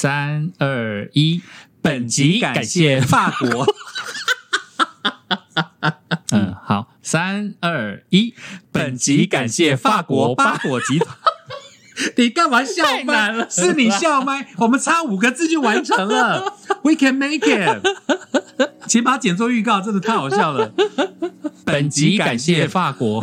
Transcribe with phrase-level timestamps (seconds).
[0.00, 1.42] 三二一，
[1.82, 3.66] 本集感谢法国。
[6.32, 8.32] 嗯，好，三二一，
[8.72, 11.14] 本集感谢法国巴果集团。
[12.16, 13.46] 你干嘛笑麦？
[13.50, 16.56] 是你笑麦，我们差五个字就完成了。
[16.82, 17.86] We can make it。
[18.86, 20.72] 请把它剪做预告，真的太好笑了。
[21.66, 23.22] 本集感谢法国。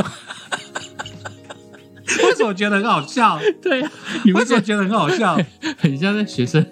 [2.48, 3.40] 为什么觉得很好笑？
[3.62, 3.92] 对啊，
[4.24, 5.38] 你们为什么觉得很好笑？
[5.78, 6.66] 很像在学生，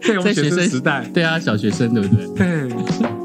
[0.00, 2.68] 对，我们学在学生生时代，对啊，小学生对不对？
[2.68, 3.15] 对。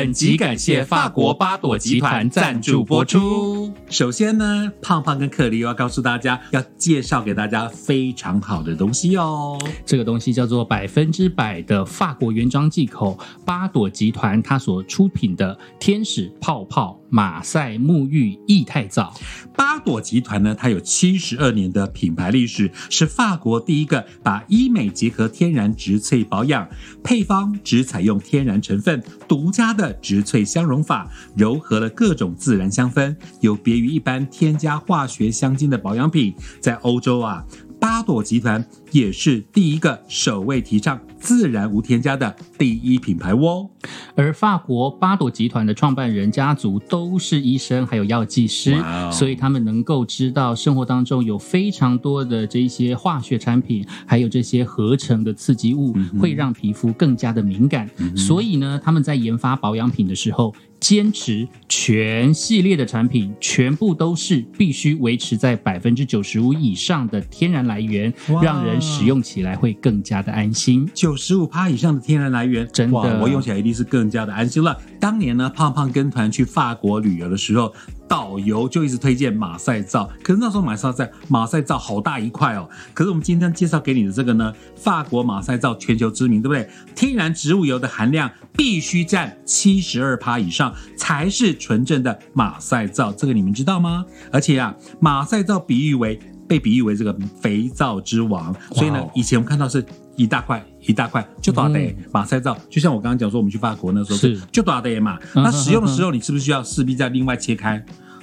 [0.00, 3.70] 本集感谢法国巴朵集团赞助播出。
[3.90, 9.58] 首先呢，胖胖跟克里要告诉大家，要介绍给大家非常好的东西哦。
[9.84, 19.12] 这个东西叫做百分之百的法国原装进口巴朵集团它所出品的天使泡泡马赛沐浴液态皂。
[19.54, 26.68] 巴朵集团呢，它有七十二年的品牌历史，是法国第一个把医美结合天然植萃保养，
[27.02, 36.34] 配方只采用天然成分，独家的植萃香溶法，糅合了各种自然香氛，有别于一般添加化学香精的保养品。
[36.60, 37.44] 在欧洲啊，
[37.78, 43.68] 巴朵集团也是第一个首位提倡自然无添加的第一品牌哦。
[44.14, 48.76] 而法国巴朵集团的创办人家族都是医生，还有药剂师
[49.10, 57.88] 所以他们能够知道生活当中有非常多的这一些化学产品，还有这些合成的刺激物，会让皮肤更加的敏感。
[58.16, 60.54] 所以呢，他们在研发保养品的时候。
[60.80, 70.88] 坚持全系列的产品全部都是必须维持在百分之九十五以上的天然来源，哇让人使用起来会更加的安心。
[70.94, 74.76] 九十五趴以上的天然来源，真的我用起来一定是更加的安心了。
[74.98, 77.72] 当年呢，胖胖跟团去法国旅游的时候，
[78.08, 82.68] 导游就一直推荐马赛皂，可是那时候马赛皂马赛皂好大一块哦。
[82.92, 86.68] 可是我们今天介绍给你的这个呢，法国马赛皂全球知名，对不对？
[86.94, 94.04] 天然植物油的含量必须占七十二趴以上，才是纯正的马赛皂，这个你们知道吗？
[94.30, 96.20] 而且啊，马赛皂比喻为。
[96.50, 105.16] 被比喻为这个肥皂之王，所以呢以前我们看到是一大块一大块，就多少的嗯马赛皂，就像我刚刚讲说，我们去法国那时候是就多少的嘛。
[105.36, 107.80] 嗯那使用的时候，你是不是需要势必再另外切开？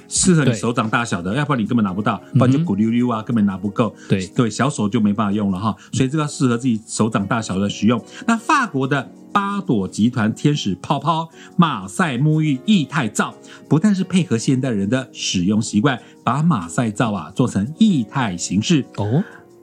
[0.08, 3.94] 适合你手掌大小的，要不然你根本拿不到，不然就鼓溜溜啊，根本拿不够。
[4.08, 4.26] 对。
[4.28, 8.02] 对，小手就没办法用了哈，所以这个适合自己手掌大小的使用。
[8.26, 13.34] 那法国的巴朵集团天使泡泡马赛沐浴液态皂，
[13.68, 19.22] 不但是配合现代人的使用习惯，把马赛皂啊做成液态形式，哦，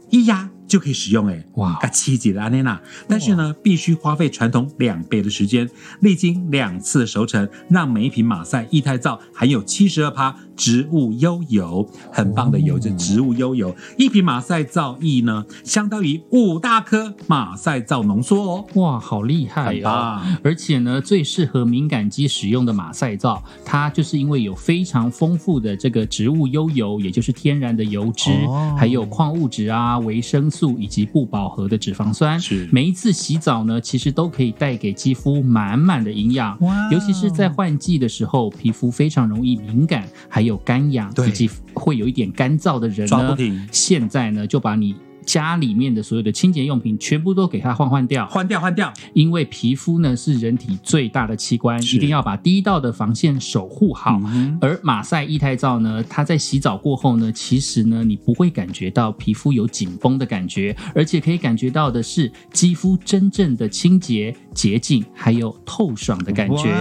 [0.10, 1.74] 一压就可以使用哎，哇。
[1.82, 12.80] 啊，七级的安内娜，但是呢，必须花费传统两倍的时间，历经两次熟成，让每一瓶马赛液态皂含有七十二趴植物优油，很棒的油，哦。
[12.82, 20.38] 这植物优油，一瓶马赛皂液呢，相当于五大颗马赛皂浓缩哦，哇，好厉害啊哦！
[20.44, 28.76] 而且呢，最适合敏感肌使用的马赛皂，它就是因为有非常丰富的这个植物优油，也就是天然的油脂，哦。
[28.78, 32.40] 还有矿物质啊、维生素以及不饱和的脂肪酸。
[32.40, 36.58] 是每一次洗澡呢，其实都可以带给肌肤满满的营养。
[36.62, 43.36] 哇尤其是在换季的时候，皮肤非常容易敏感，还有干痒，以及会有一点干燥的人呢
[43.72, 54.22] 现在呢就把你家里面的所有的清洁用品全部都给它换换掉，换掉换掉，因为皮肤呢是人体最大的器官，一定要把第一道的防线守护好。
[54.26, 66.76] 嗯而马赛液态皂呢，它在洗澡过后呢，其实呢你不会感觉到皮肤有紧绷的感觉，而且可以感觉到的是肌肤真正的清洁、洁净，还有透爽的感觉。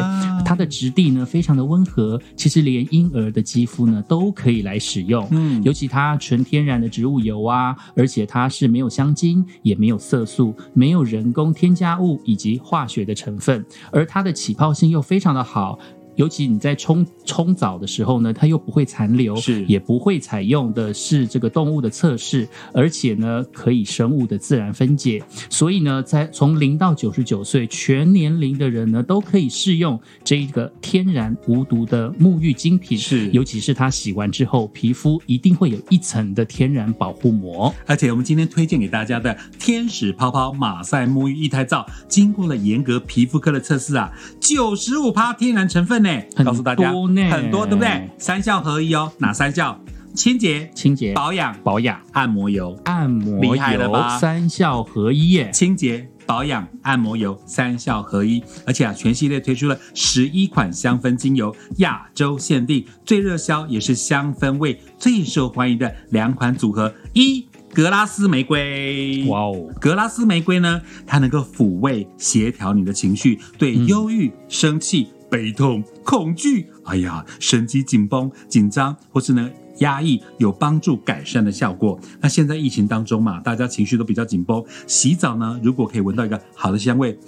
[0.44, 5.26] 它的质地呢非常的温和，其实连婴儿的肌肤呢都可以来使用。
[5.30, 15.78] 嗯尤其它纯天然的植物油啊，而且它它是没有香精，也没有色素，没有人工添加物以及化学的成分，而它的起泡性又非常的好。
[16.16, 19.64] 尤其你在冲冲澡的时候呢，它又不会残留，是。
[19.66, 33.30] 也不会采用的是这个动物的测试，而且呢可以生物的自然分解，所以呢，在从零到九十九岁全年龄的人呢，都可以试用这一个天然无毒的沐浴精品，是。
[33.30, 37.74] 尤其是它洗完之后，皮肤一定会有一层的天然保护膜。
[37.86, 46.02] 而且我们今天推荐给大家的天使泡泡马赛沐浴液胎皂，经过了严格皮肤科的测试啊，九十五趴天然成分
[46.44, 46.92] 告诉大家
[47.30, 48.10] 很多，对不对？
[48.18, 49.78] 三效合一哦，哪三效？
[50.14, 52.78] 清洁、清洁、保养、保养、按摩油。
[52.84, 55.50] 按摩厉害了吧油三效合一耶！
[55.52, 66.94] 清洁、保养、按摩油三效合一，而且啊，全系列推出了十一款香氛精油，亚洲限定，最热销也是香氛味最受欢迎的两款组合。
[67.12, 81.98] 一格拉斯玫瑰，哇哦，格拉斯玫瑰呢，它能够抚慰、协调你的情绪，对忧郁、生气、悲痛、恐惧，哎呀，神经紧绷、紧张，或是呢压抑，有帮助改善的效果。
[82.20, 87.18] 那现在疫情当中嘛，大家情绪都比较紧绷，洗澡呢，如果可以闻到一个好的香味。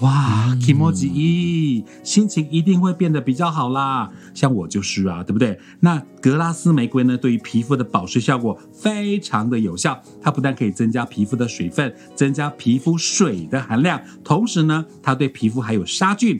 [0.00, 0.48] 哇
[0.80, 4.10] o j i 心情一定会变得比较好啦。
[4.34, 5.56] 像我就是啊，对不对？
[5.78, 10.02] 那格拉斯玫瑰呢，对于皮肤的保湿效果非常的有效。
[10.20, 16.36] 它不但可以增加皮肤的水分，增加皮肤水的含量，同时呢，它对皮肤还有杀菌。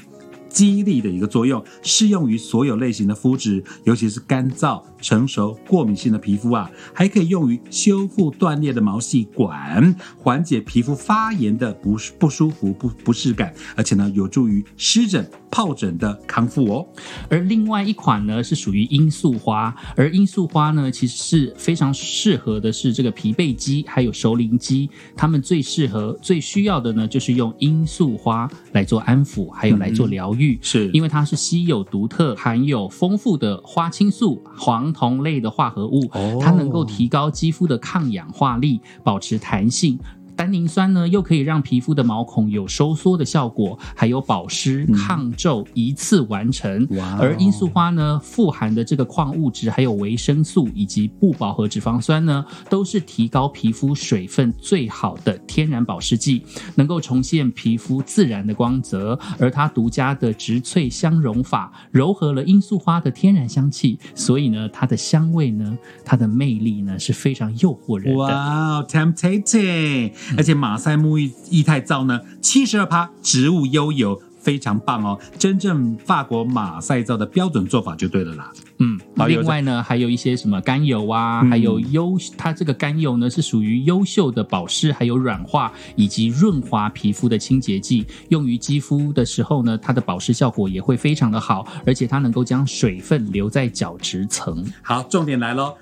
[0.52, 16.86] 激励的一个作用，适用于所有类型的肤质，尤其是干燥、成熟、过敏性的皮肤啊，还可以用于修复断裂的毛细管，缓解皮肤发炎的不不舒服、不不适感，而且呢，有助于湿疹、疱疹的康复哦。
[17.30, 30.41] 而另外一款呢，是属于罂粟花，而罂粟花呢，其实是非常适合的是这个疲惫肌，还有熟龄肌，他们最适合、最需要的呢，就是用罂粟花来做安抚，还有来做疗愈。
[30.60, 36.10] 是因为它是稀有独特，含有丰富的花青素、黄酮类的化合物，
[36.40, 39.98] 它能够提高肌肤的抗氧化力，保持弹性。
[40.42, 46.84] 单宁酸呢，又可以让皮肤的毛孔有收缩的效果，还有保湿、抗皱，一次完成。
[47.16, 56.42] 而罂粟花呢，富含的这个矿物质，还有维生素以及不饱和脂肪酸呢，都是提高皮肤水分最好的天然保湿剂，
[56.74, 59.16] 能够重现皮肤自然的光泽。
[59.38, 68.18] 而它独家的植萃香溶法，柔和了罂粟花的天然香气，所以呢，它的香味呢，它的魅力呢，是非常诱惑人的。
[68.18, 70.10] 哇，tempting！
[70.36, 75.18] 而且马赛沐浴液态皂呢，七十二趴植物优油，非常棒哦！
[75.38, 78.52] 真正法国马赛皂的标准做法就对了啦。
[78.78, 78.98] 嗯，
[79.28, 94.66] 另外呢，还有一些什么甘油啊，还有优，它这个甘油呢是属于优秀的保湿、还有软化以及润滑皮肤的清洁剂，用于肌肤的时候呢，它的保湿效果也会非常的好，而且它能够将水分留在角质层。
[94.82, 95.74] 好，重点来喽！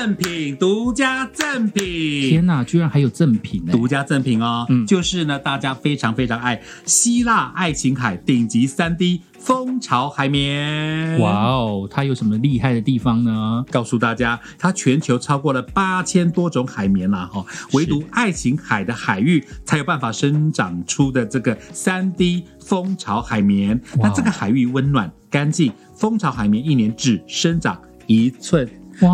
[0.00, 2.30] 赠品，独家赠品！
[2.30, 3.72] 天哪，居然还有赠品呢！
[3.72, 11.18] 独家赠品哦，嗯，就是呢，大家非常非常爱希腊爱琴海顶级三 D 蜂巢海绵。
[11.18, 13.62] 哇哦，它有什么厉害的地方呢？
[13.70, 17.44] 告诉大家，它全球超过了八千多种海绵啦，哈，
[17.74, 23.78] 唯独爱琴海的海域才有办法生长出的这个三 D 蜂巢海绵。
[23.98, 28.66] 那这个海域温暖干净，蜂巢海绵一年只生长一寸。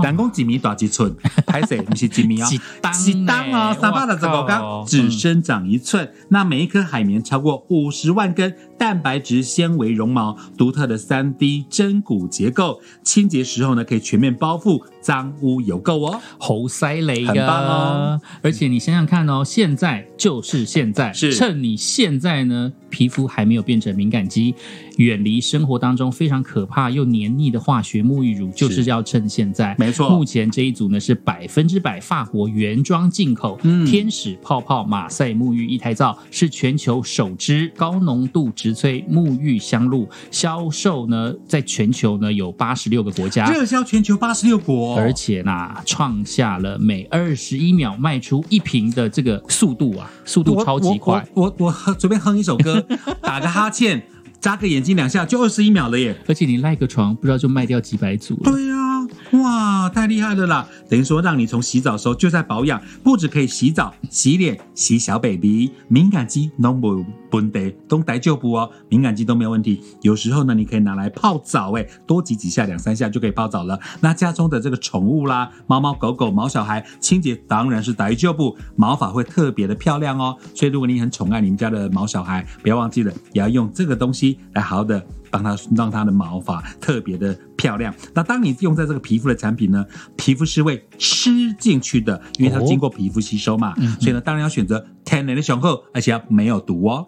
[0.03, 1.15] 人工几米大几寸？
[1.47, 1.77] 拍摄？
[1.83, 6.13] 不是几米哦，几当哦，三百六十五天只生长一寸。
[6.29, 16.21] 那每一颗海绵超过五十万根蛋白质纤维绒毛，独特的三 D 针骨结构，清洁时候呢可以全面包覆脏污油垢哦。
[16.39, 18.21] 猴塞雷，很棒哦！
[18.43, 24.55] 而且你想想看哦，现在就是现在，是趁你现在呢皮肤还没有变成敏感肌，
[24.97, 29.75] 远离生活当中非常可怕又黏腻的化学沐浴乳，就是要趁现在。
[29.79, 45.53] 没错，目前这一组呢是百分之百法国原装进口，天使泡泡马赛沐浴一台皂是全球首支高浓度植萃沐浴香露，销售呢在全球呢有八十六个国家，热销全球八十六国，而且呢
[45.85, 51.25] 创下了每二十一秒卖出一瓶的这个速度啊，速度超级快。
[51.35, 52.85] 我我我随便哼一首歌，
[53.23, 54.03] 打个哈欠，
[54.41, 56.17] 眨个眼睛两下就二十一秒了耶！
[56.27, 58.51] 而且你赖个床，不知道就卖掉几百组了。
[58.51, 58.86] 对呀。
[59.33, 60.69] 哇，太厉害了啦！
[60.89, 69.83] 等于说让你从洗澡的时候就在保养，不止可以洗澡、洗脸、洗小 baby，敏感肌 no more 问题，都带就补哦，敏感肌都没有问题。
[70.03, 73.79] 有时候呢，你可以拿来泡澡，哎，多挤几下，两三下就可以泡澡了。
[74.01, 80.37] 那家中的这个宠物啦，猫猫狗狗、毛小孩，清洁当然是带就补，毛发会特别的漂亮哦。
[80.55, 85.05] 所以如果你很宠爱你们家的毛小孩，不要忘记了，也要用这个东西来好好的。
[85.29, 87.95] 帮它让它的毛发特别的漂亮。
[88.15, 89.85] 那当你用在这个皮肤的产品呢，
[90.17, 93.75] 皮肤是会吃进去的，因为它经过皮肤吸收嘛。
[94.01, 97.07] 所以呢，当然要选择天然的雄厚，而且要没有毒哦。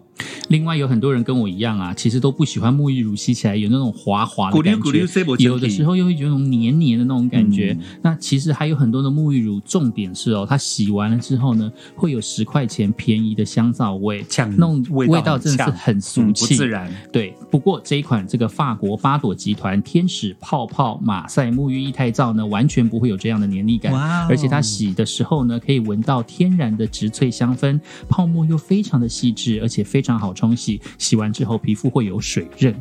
[0.49, 5.05] 另外有很多人跟我一样啊，其实都不喜欢沐浴乳洗起来有那种滑滑的感觉
[5.37, 7.77] 有的时候又会觉得那种黏黏的那种感觉。
[7.79, 16.91] 嗯那其实还有很多的沐浴乳，重点是哦，它洗完了之后呢，会有十块钱便宜的香皂味，呛那种味道真的是很俗嗯不，自然。
[17.11, 23.93] 对，不过这一款这个法国巴朵集团天使泡泡马赛沐浴液态皂呢，完全不会有这样的黏腻感，
[24.27, 32.75] 而且它洗的时候呢，可以闻到天然的植萃香氛，泡沫又非常的细致，而且非常好冲洗，洗完之后皮肤会有水润、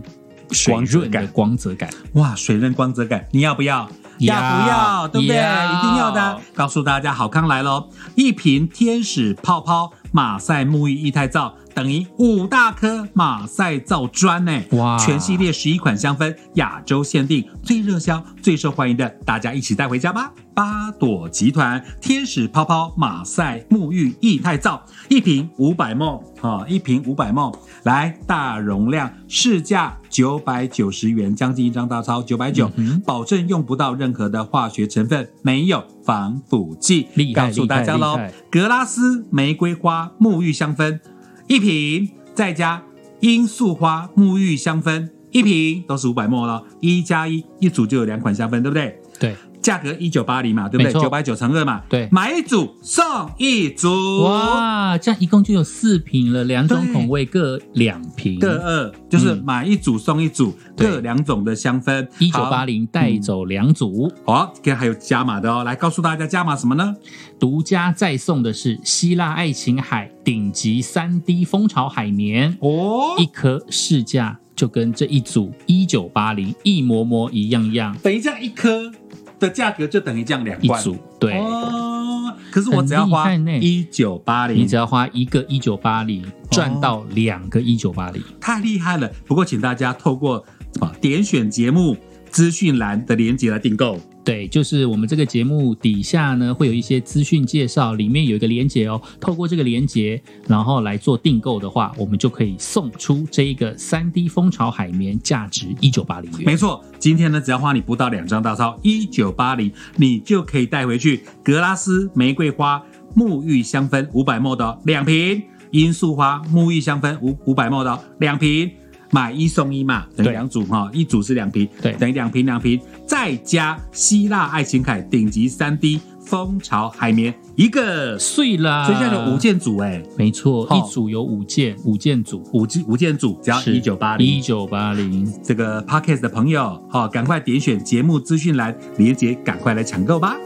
[0.50, 1.90] 水润的感光泽感。
[2.14, 3.88] 哇，水润光泽感，你要不要？
[4.18, 5.06] 要不要？
[5.08, 5.36] 对不对？
[5.36, 6.40] 一定要的。
[6.52, 7.88] 告诉大家，好康来喽！
[8.16, 14.60] 一瓶天使泡泡马赛沐浴液态皂等于五大颗马赛皂砖呢！
[14.72, 20.32] 哇全系列十一款香氛，亚洲限定，最热销、最受欢迎的，大家一起带回家吧！
[20.54, 32.68] 八朵集团天使泡泡马赛沐浴液态皂，一瓶五百 ml 啊，一瓶五百 ml，来大容量，市价九百九十元，将近一张大钞，九百九，
[33.06, 37.06] 保证用不到任何的化学成分，没有防腐剂。
[37.34, 38.18] 告诉大家喽
[38.50, 40.98] 格拉斯玫瑰花沐浴香氛
[41.46, 42.82] 一瓶，再加
[43.20, 48.98] 罂粟花沐浴香氛一瓶，都是五百沫了，一加一，一组就有两款香氛，对不对？
[49.20, 50.92] 对，价格一九八零嘛，对不对？
[51.00, 52.08] 九百九乘二嘛，对。
[52.10, 53.04] 买一组送
[53.38, 59.42] 一组，哇，这样一共就有四瓶了，两种口味各两瓶，各二，就是嗯。
[59.44, 60.88] 买一组送一组，对。
[60.88, 64.10] 各两种的香氛，一九好八零带走两组。
[64.24, 66.94] 好，跟还有加码的哦，来告诉大家加码什么呢？
[67.38, 73.14] 独家再送的是希腊爱琴海顶级三 D 蜂巢海绵，哦。
[73.18, 78.90] 一颗市价就跟这一组一九八零一模模一样样，等于这样一颗
[79.38, 81.38] 的价格就等于这样两罐一组对。
[81.38, 88.22] 哦，可是我只要花一九八零你只，要花一个一九八零，赚到两个一九八零。
[88.40, 89.10] 太厉害了。
[89.26, 90.44] 不过请大家透过
[90.80, 91.96] 啊点选节目
[92.30, 93.98] 资讯栏的链接来订购。
[94.28, 99.00] 对，就是我们这个节目底下呢会有一些资讯介绍，里面有一个连接哦。
[99.18, 106.42] 透过这个连接，然后来做订购的话，我们就可以送出这一个三 D 蜂巢海绵，价值一九八零元。
[106.44, 112.84] 没错，今天呢，只要花你不到两张大钞，一九八零，你就可以带回去格拉斯玫瑰花
[113.16, 118.70] 沐浴香氛五百 ml 的两瓶，罂粟花沐浴香氛五五百 ml 的两瓶。
[119.10, 121.92] 买一送一嘛，等于两组哈，一组是两瓶，对。
[121.94, 128.84] 等于两瓶两瓶，再加希腊爱琴海顶级三 D 蜂巢海绵一个，所碎啦！
[128.84, 132.42] 以现在有五，件组哎，没错，哦一组有五件，五件组。
[132.52, 135.26] 五件五件组只要一九八零，一九八零。
[135.42, 140.36] 这个 podcast 的朋友，好、赶快点选节目资讯栏连接，赶快来抢购吧！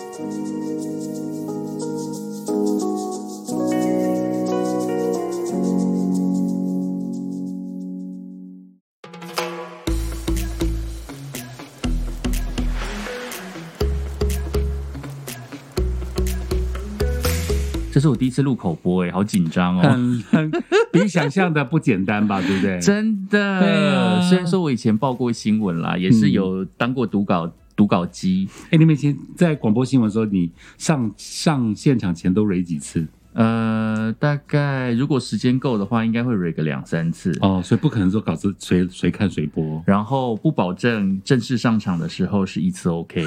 [18.02, 19.82] 是我第一次录口播，哎，好紧张哦。
[19.82, 20.50] 很很
[20.92, 22.78] 比想象的不简单吧，对不对？
[22.82, 33.06] 真的，虽然说我以前报过新闻啦，也是嗯有当过读稿读稿机，哎，你们以前在广播新闻的时候，你上上现场前都蕊几次？
[33.34, 37.36] 呃，大概如果时间够的话，应该会 re 个两三次。
[37.40, 39.82] 哦，所以不可能说稿子随随看随播。
[39.86, 43.24] 然后不保证正式上场的时候是一次 OK。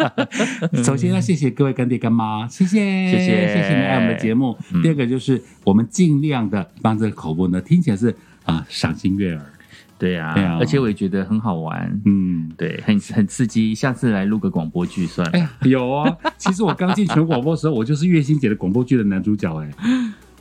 [0.84, 2.78] 首先要谢谢各位干爹干妈，谢谢
[3.10, 4.56] 谢谢谢谢你爱我们的节目。
[4.72, 9.52] 嗯第二个就是我们尽量的帮这个口播呢听起来是啊赏心悦耳，
[10.02, 12.50] 对啊，对啊而且我也觉得很好玩，嗯。
[12.56, 13.72] 对，很很刺激。
[13.72, 15.32] 下次来录个广播剧算了。
[15.32, 16.12] 哎呀，有啊！
[16.36, 19.70] 其实我刚进全广播的时候，我就是月星姐的广播剧的男主角，哎，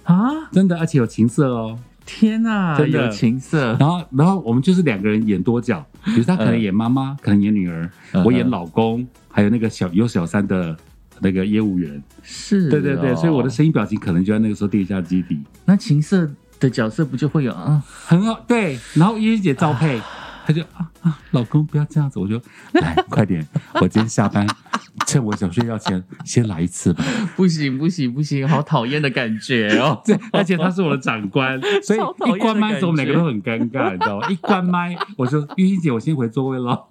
[0.03, 1.77] 啊，真的，而且有情色哦。
[2.05, 10.75] 天哪，真的有情色，然后，然后我们就是两个人演多角，比如他可能演妈妈，可能演女儿，嗯我演老公，还有那个小有小三的
[11.19, 12.01] 那个业务员。
[12.23, 16.29] 是、对对对，哦所以我的声音表情可能就在那个时候跌下基底，那情色
[16.61, 17.83] 的角色不就会有啊？
[18.05, 18.39] 很好。
[18.47, 19.99] 对，然后月星姐照配，
[20.45, 22.41] 她就啊啊，老公不要这样子，我就
[22.79, 23.45] 来快点，
[23.81, 24.47] 我今天下班。
[25.07, 27.03] 趁我想睡觉前，先来一次吧。
[27.37, 29.99] 不行不行不行，好讨厌的感觉哦。
[30.05, 31.99] 对，而且他是我的长官，所以
[32.29, 34.27] 一关麦的时候，我们两个都很尴尬，你知道吗？
[34.29, 36.87] 一关麦，我说玉欣姐，我先回座位了。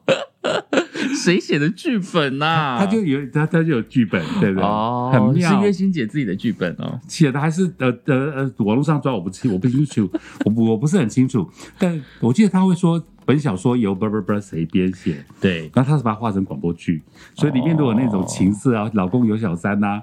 [1.23, 4.65] 谁写的剧本呐、他就有他他就有剧本，对不对？
[4.65, 5.67] 哦，很妙是。
[5.67, 6.99] 月心姐自己的剧本哦。
[7.09, 10.11] 写的还是呃呃呃，网络上抓我不清，我不清楚，
[10.45, 11.49] 我不我不是很清楚。
[11.79, 17.03] 但我记得他会说本小说由不不不谁编写，对，然后他是把它画成广播剧，
[17.35, 20.01] 所以里面都有那种情色啊，老公有小三呐、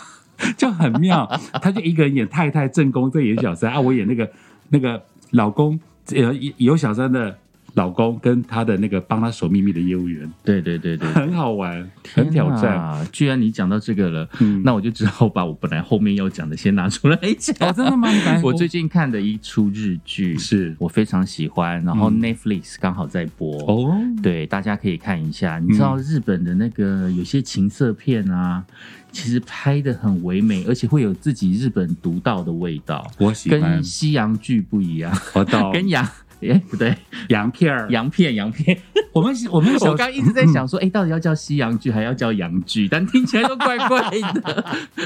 [0.56, 1.28] 就很妙。
[1.60, 4.30] 他就一个人演太太正宫，再演小三啊，我演那个
[4.68, 5.78] 那个老公
[6.14, 7.36] 呃有小三的
[7.78, 12.74] 老公跟他的那个帮他守秘密的业务员，对对对对，很好玩，很挑战。
[12.74, 13.06] 啊！
[13.12, 17.54] 居然你讲到这个了，嗯那我就只好把我本来后面要讲的先拿出来讲。
[17.60, 18.08] 哦，真的吗？
[18.42, 23.56] 我最近看的一出日剧，是我非常喜欢，然后嗯 Netflix 刚好在播。
[23.62, 25.60] 哦，对，大家可以看一下。
[25.60, 28.64] 你知道日本的那个有些情色片啊，
[29.12, 36.04] 其实拍的很唯美，而且会有自己日本独到的味道，我喜欢跟西洋剧不一样，我懂 跟洋。
[36.42, 36.96] 哎，不对，
[37.28, 37.88] 洋片儿。
[37.90, 38.78] 洋片，洋片。
[39.12, 42.86] 我们我们我刚一直在想说，哎、到底要叫西洋剧，还要叫洋剧？
[42.88, 44.64] 但听起来都怪怪的。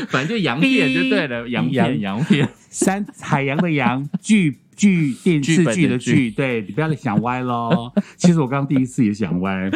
[0.08, 2.48] 反正就洋片就对了， 洋片，洋片。
[2.68, 7.92] 山海洋的洋剧剧电视剧的剧，对你不要想歪喽。
[8.16, 9.70] 其实我刚刚第一次也想歪，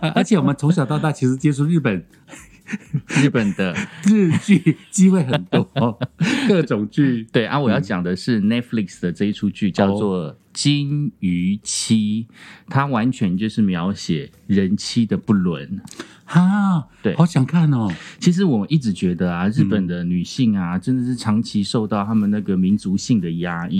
[0.00, 2.04] 呃 而且我们从小到大其实接触日本
[3.06, 3.74] 日本的
[4.06, 5.98] 日剧机会很多，
[6.46, 7.26] 各种剧。
[7.32, 12.26] 对啊，我要讲的是 Netflix 的这一出剧叫做《金鱼妻》，
[12.68, 15.80] 它完全就是描写人妻的不伦。
[16.24, 17.92] 哈，对好想看哦。
[18.18, 23.78] 其实我一直觉得啊，日本的女性啊，真的是长期受到他们那个民族性的压抑。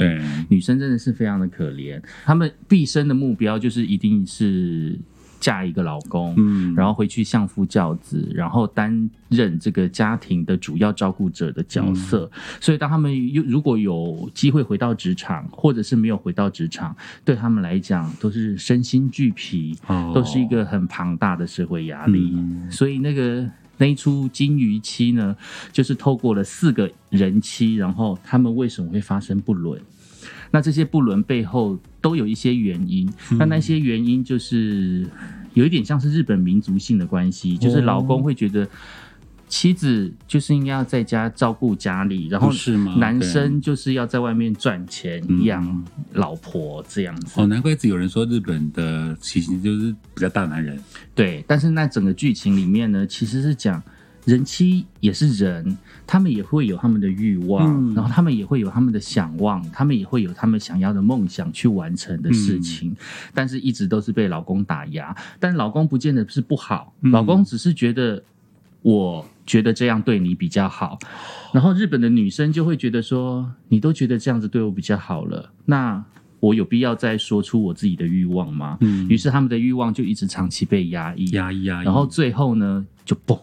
[0.50, 4.98] 女生真的是非常的可怜，她们毕生的目标就是一定是
[5.44, 12.30] 嫁一个老公，嗯然后回去相夫教子，然后担任这个家庭的主要照顾者的角色。
[12.62, 16.96] 所以，当他们有如果有机会回到职场，或者是没有回到职场，
[17.26, 22.32] 对他们来讲都是身心俱疲，哦都是一个很庞大的社会压力。
[22.34, 23.46] 嗯所以，那个
[23.76, 25.36] 那一出《金鱼妻》呢，
[25.70, 29.78] 就是透过了四个人妻，然后他们为什么会发生不伦？
[30.50, 35.08] 那这些不伦背后都有一些原因，那那些原因就是
[35.54, 38.68] 有一点像是日本民族性的关系，就是老公会觉得
[39.48, 42.52] 妻子就是应该要在家照顾家里，然后
[42.98, 45.44] 男生就是要在外面赚钱嗯。
[45.44, 47.40] 养老婆这样子。
[47.40, 50.78] 哦，难怪有人说日本的体型就是比较大男人。
[51.14, 53.82] 对，但是那整个剧情里面呢，其实是讲
[54.24, 55.76] 人妻也是人，
[56.06, 62.96] 他们也会有他们的欲望，嗯然后他们也会有他们的想望，他们也会有他们想要的梦想去完成的事情，嗯
[63.34, 65.14] 但是一直都是被老公打压。
[65.38, 68.22] 但老公不见得是不好，嗯老公只是觉得。
[68.82, 70.98] 我觉得这样对你比较好，
[71.54, 76.04] 然后日本的女生就会觉得说，你都觉得这样子对我比较好了，那
[76.38, 78.76] 我有必要再说出我自己的欲望吗？
[78.82, 83.40] 嗯于是他们的欲望就一直长期被压抑，压抑压抑，然后最后呢，就嘣，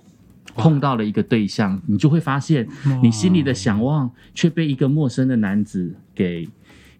[0.55, 2.67] 碰到了一个对象，你就会发现，
[3.01, 6.47] 你心里的想望却被一个陌生的男子给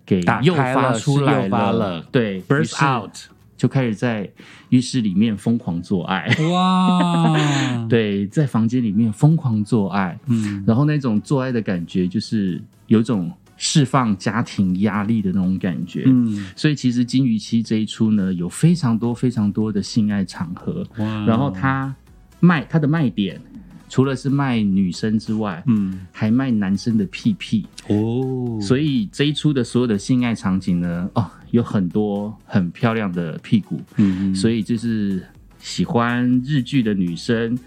[0.06, 2.02] 给诱发了出来了。
[2.12, 2.86] 对 burst 是。
[2.86, 3.12] out，
[3.58, 4.28] 就开始在
[4.70, 21.94] 浴室里面疯狂做爱，哇， 对，在房间里面疯狂做爱，嗯，然后那种做爱的感觉，就是有种释放家庭压力的那种感觉，嗯，所以其实《金鱼期》这一出呢，有非常多非常多的性爱场合，哇，然后它
[22.42, 23.40] 卖它的卖点，
[23.88, 35.24] 除了是卖女生之外，嗯，还卖男生的屁屁，哦，所以这一出的所有的性爱场景呢，哦，有很多很漂亮的屁股，嗯，所以就是
[35.60, 37.58] 喜欢日剧的女生。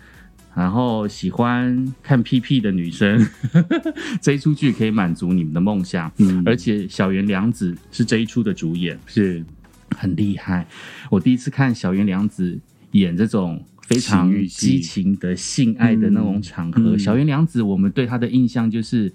[0.57, 3.27] 然后喜欢看屁屁的女生，
[4.23, 6.09] 这一出剧可以满足你们的梦想。
[6.19, 6.41] 嗯。
[6.47, 9.45] 而且小原良子是这一出的主演，是。
[9.97, 10.67] 很厉害。
[11.09, 12.59] 我第一次看小原良子
[12.93, 19.13] 演这种非常激情的性爱的那种场合，小原良子我们对她的印象就是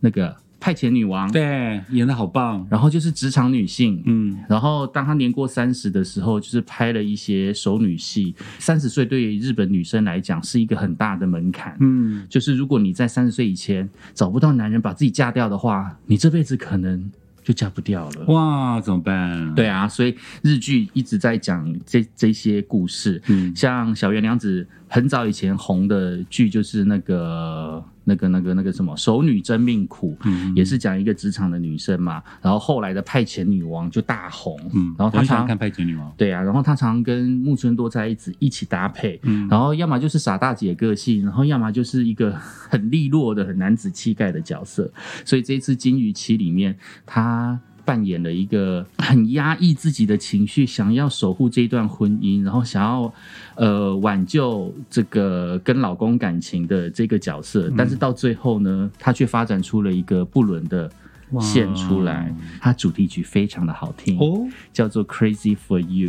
[0.00, 4.02] 那个派遣女王，对，演的好棒，然后就是职场女性。
[4.06, 8.34] 嗯，然后，当她年过三十的时候，就是拍了一些熟女戏。
[8.58, 11.76] 三十岁对于日本女生来讲是一个很大的门槛。
[11.80, 17.10] 嗯，就是如果你在三十岁以前找不到男人把自己嫁掉的话，你这辈子可能
[17.46, 18.24] 就嫁不掉了。
[18.26, 23.22] 哇，怎么办？，对啊，所以日剧一直在讲这这些故事。
[23.28, 32.22] 嗯像小原凉子很早以前红的剧就是那个那个那个那个什么《熟女真命苦》，嗯也是讲一个职场的女生嘛。
[32.40, 44.90] 然后后来的派遣女王就大红，嗯，然后她常看《派遣女王》，对啊，然后她常跟木村多在一起一起搭配，嗯然后要么就是傻大姐个性，然后要么就是一个很利落的、很男子气概的角色。
[45.24, 53.10] 所以这一次《金鱼期》里面，她扮演了一个 很压抑自己的情绪，想要守护这一段婚姻，然后想要
[53.54, 60.90] 呃挽救这个跟老公感情的这个角色，但是到最后呢，她却发展出了一个不伦的。
[61.32, 66.08] 哇线出来，它主题曲非常的好听，哦，叫做《Crazy for You》，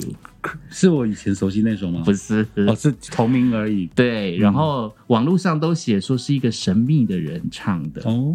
[0.69, 2.03] 是我以前熟悉那首吗？
[2.05, 3.87] 不是，哦，是同名而已。
[3.95, 8.31] 对，然后网络上都写说是一个神秘的人唱的，哦，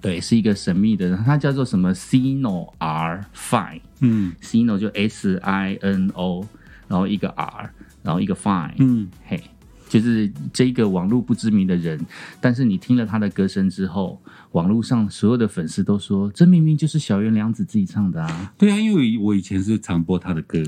[0.00, 4.32] 对，是一个神秘的人，他叫做什么？Sino R Fine，嗯。
[4.40, 6.46] Sino 就 S I N O，
[6.88, 7.70] 然后一个 R，
[8.02, 9.42] 然后一个 Fine，嗯，嘿，
[9.88, 12.00] 就是这个网络不知名的人，
[12.40, 14.20] 但是你听了他的歌声之后，
[14.52, 18.54] 网络上所有的粉丝都说，这明明就是小原良子自己唱的啊。
[18.56, 20.62] 对啊，因为我以前是常播他的歌，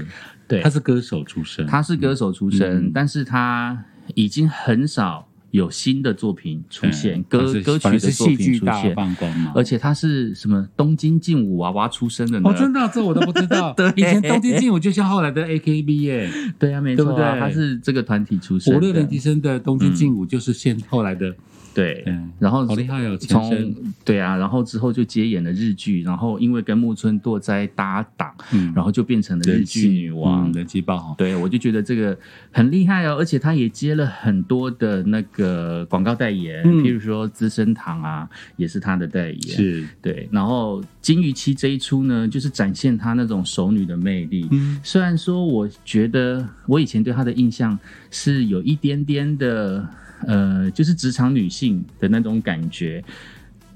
[0.46, 0.60] 对。
[0.62, 2.92] 他是歌手出身，他是歌手出身，嗯。
[2.94, 3.84] 但是他
[4.14, 8.94] 已经很少有新的作品出现，歌歌曲是的作品戏剧大出现。
[8.96, 9.52] 放光嘛。
[9.54, 12.50] 而且他是什么东京劲舞娃娃出身的呢？
[12.50, 13.72] 哦，真的啊、这我都不知道。
[13.78, 18.76] 对以前东京劲舞就像后来的 AKB 耶，对啊，没错、啊，对不对他是这个团体出身的。
[18.76, 21.32] 五六年级生的东京劲舞就是现后来的，
[21.74, 30.50] 对，嗯，然后好厉害哦，前从，对啊，然后之后就接演了日剧，然后因为跟木村拓哉搭档，嗯然后就变成了日剧女王。
[30.50, 31.14] 嗯人气爆红。
[31.18, 32.16] 对，我就觉得这个
[32.52, 39.40] 很厉害哦，而且她也接了很多的那个广告代言，嗯譬如说资生堂啊，也是她的代言。
[39.40, 44.46] 是，对，然后金鱼期这一出呢，就是展现她那种熟女的魅力。
[44.52, 47.76] 嗯虽然说，我觉得我以前对她的印象
[48.10, 49.84] 是有一点点的，
[50.26, 53.04] 呃，就是职场女性的那种感觉。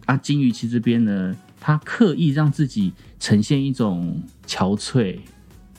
[0.07, 5.19] 啊，金鱼其这边呢，她刻意让自己呈现一种憔悴，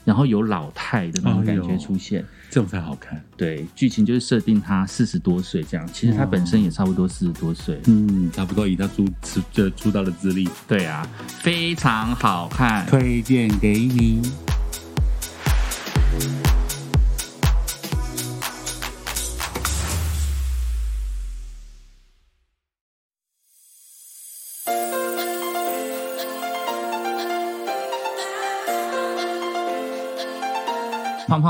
[0.04, 2.24] 然后有老态的那种感觉出现。
[2.48, 3.20] 这种才好看。
[3.36, 7.80] 对，剧情就是设定她四十多岁这样，其实她本身也差不多四十多岁。
[7.86, 12.86] 嗯，差不多以她出出这出道的资历，对啊，非常好看。
[12.86, 14.20] 推荐给你。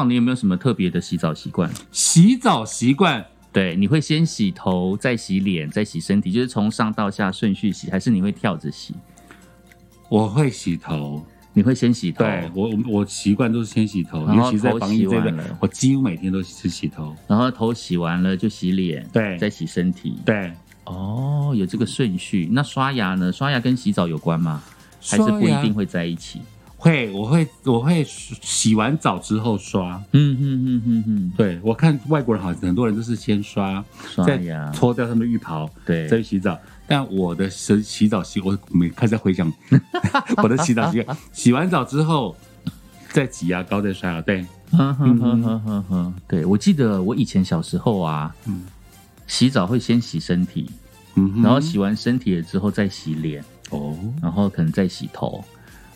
[0.04, 1.70] 你有没有什么特别的洗澡习惯？
[1.92, 8.94] 洗澡习惯，对，你会先洗头，再洗脸，再洗身体，就是从上到下顺序洗，还是你会跳着洗？
[10.08, 11.24] 我会洗头。
[11.52, 17.12] 你会先洗头，对我，我我习惯都是先洗头，然后尤其在头防疫这个洗完了，我几乎每天都是洗头。
[17.26, 20.16] 然后头洗完了就洗脸，对再洗身体。
[20.24, 20.52] 对，
[20.84, 22.48] 哦，有这个顺序。
[22.52, 23.32] 那刷牙呢？
[23.32, 24.62] 刷牙跟洗澡有关吗？
[25.02, 26.40] 还是不一定会在一起？
[26.80, 30.02] 会，我会我会洗完澡之后刷。
[30.12, 33.84] 嗯嗯嗯嗯嗯，对我看外国人好像很多人都是先刷，
[34.26, 36.58] 再刷牙，脱掉他们的浴袍，对再去洗澡。
[36.86, 39.52] 但我的洗洗澡习，我每开始在回想
[40.42, 42.34] 我的洗澡习惯，洗完澡之后
[43.12, 44.20] 再挤牙膏，再刷牙。
[44.22, 48.62] 对，嗯哼哼哼哼哼，对我记得我以前小时候啊，嗯
[49.26, 50.68] 洗澡会先洗身体，
[51.14, 55.44] 嗯哼，然后洗完身体了之后再洗脸，哦，然后可能再洗头。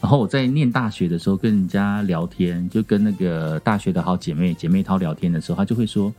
[0.05, 6.13] 然后我在念大学的时候跟人家聊天，就跟那个大学的好姐妹姐妹淘聊天的时候，她就会说：“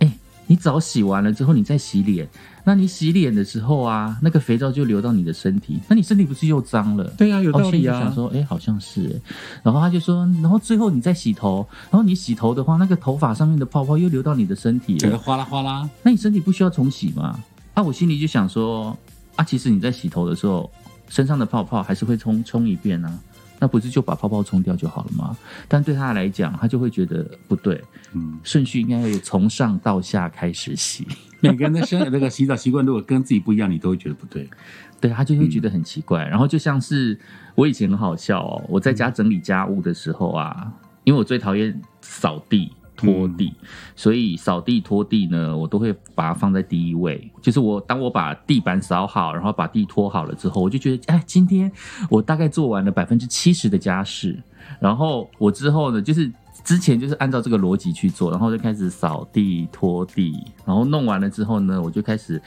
[0.00, 0.12] 哎、
[0.46, 2.28] 你澡洗完了之后，你再洗脸。
[2.64, 7.94] 那你洗脸的时候啊，那个肥皂就流到你的身体，那你身体不是又脏了？”对啊，有道哦，心里理啊。
[7.98, 9.32] 就想说，哎、好像是哎。
[9.62, 17.40] 然后她就说，然后最后你再洗头，然后你洗头的话，那个头发上面的泡泡又流到你的身体了，整个哗啦哗啦，那你身体不需要重洗吗？
[17.72, 18.94] 啊，我心里就想说，
[19.34, 20.70] 啊，其实你在洗头的时候，
[21.08, 23.18] 身上的泡泡还是会冲冲一遍啊，
[23.60, 25.36] 那不是就把泡泡冲掉就好了吗？
[25.68, 27.80] 但对他来讲，他就会觉得不对，
[28.14, 31.06] 嗯，顺序应该要从上到下开始洗。
[31.40, 34.48] 每个人的生那个洗澡习惯如果跟自己不一样，你都会觉得不对。
[35.00, 36.26] 对他就会觉得很奇怪。
[36.26, 37.18] 然后就像是
[37.54, 40.70] 我以前很好笑哦，我在家整理家务的时候啊，
[41.04, 42.72] 因为我最讨厌扫地。
[43.00, 43.52] 拖地，
[43.96, 47.30] 所以扫地拖地呢，我都会把它放在第一位。
[47.40, 51.70] 就是我当我把地板扫好，然后把地拖好了之后，我就觉得，哎，今天
[52.08, 54.38] 我大概做完了百分之七十的家事。
[54.78, 56.30] 然后我之后呢，就是
[56.62, 60.36] 之前就是按照这个逻辑去做，然后就开始扫地、拖地，
[60.66, 62.40] 然后弄完了之后呢，我就开始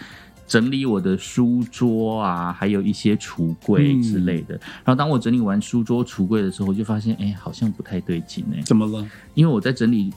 [0.48, 4.54] 整理我的书桌啊，还有一些橱柜之类的。
[4.84, 9.06] 然后当我整理完书桌、橱柜的时候，我就发现，哎，好像不太对劲哎，怎么了？
[9.34, 10.12] 因为我在整理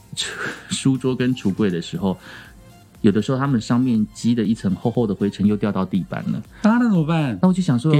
[0.70, 2.16] 书桌跟橱柜的时候。
[3.02, 7.38] 有的时候，他们上面积的一层厚厚的灰尘又掉到地板了，啊，那怎么办？
[7.40, 7.92] 那我就想说，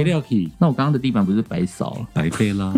[0.57, 2.73] 那我刚刚的地板不是白扫了，白费啦。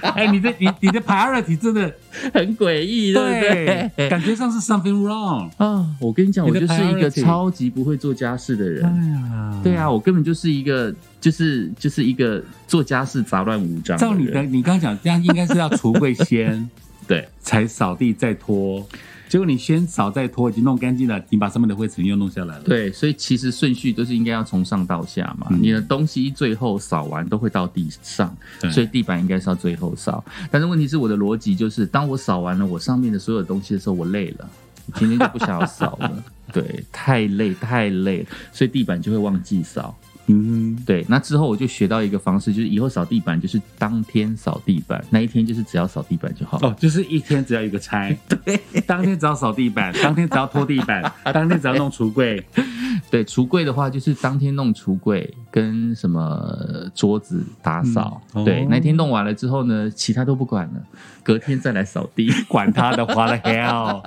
[0.14, 1.92] 哎，你的你你的 priority 真的
[2.32, 4.08] 很诡异，对不对？
[4.08, 5.50] 感觉上是 something wrong。
[5.56, 8.82] 啊，我跟你讲，我就是一个超级不会做家事的人。
[8.84, 13.96] 呀对啊，我根本就是一个，就是就是一个做家事杂乱无章。
[13.98, 16.68] 照你的，，你刚刚讲这样，应该是要橱柜先，
[17.06, 18.86] 对才扫地再拖。
[19.28, 22.64] 结果你先扫再拖，已经弄干净了，你把上面的灰尘又弄下来了。
[22.64, 25.46] 对，所以其实顺序都是应该要从上到下嘛。
[25.50, 28.34] 嗯你的东西最后扫完都会到地上，
[28.72, 30.24] 所以地板应该是要最后扫。
[30.50, 34.48] 但是问题是，我的逻辑就是，当我扫完了我上面的所有东西的时候，我累了，
[34.86, 36.24] 我今天就不想要扫了。
[36.50, 39.94] 对，太累太累了，所以地板就会忘记扫。
[40.28, 46.58] 嗯哼，对，那之后我就学到一个方式，就是以后扫地板就是当天扫地板，那一天就是只要扫地板就好。
[46.62, 48.08] 哦，就是一天只要一个差，
[48.44, 52.44] 对，当天只要扫地板，当天只要拖地板，当天只要弄橱柜，
[53.10, 60.82] 对，橱柜的话就是当天弄橱柜跟什么桌子打扫，嗯哦对，那天弄完了之后呢，其他都不管了，
[61.22, 62.28] 隔天再来扫地。
[62.48, 64.02] 管他的花了 hell。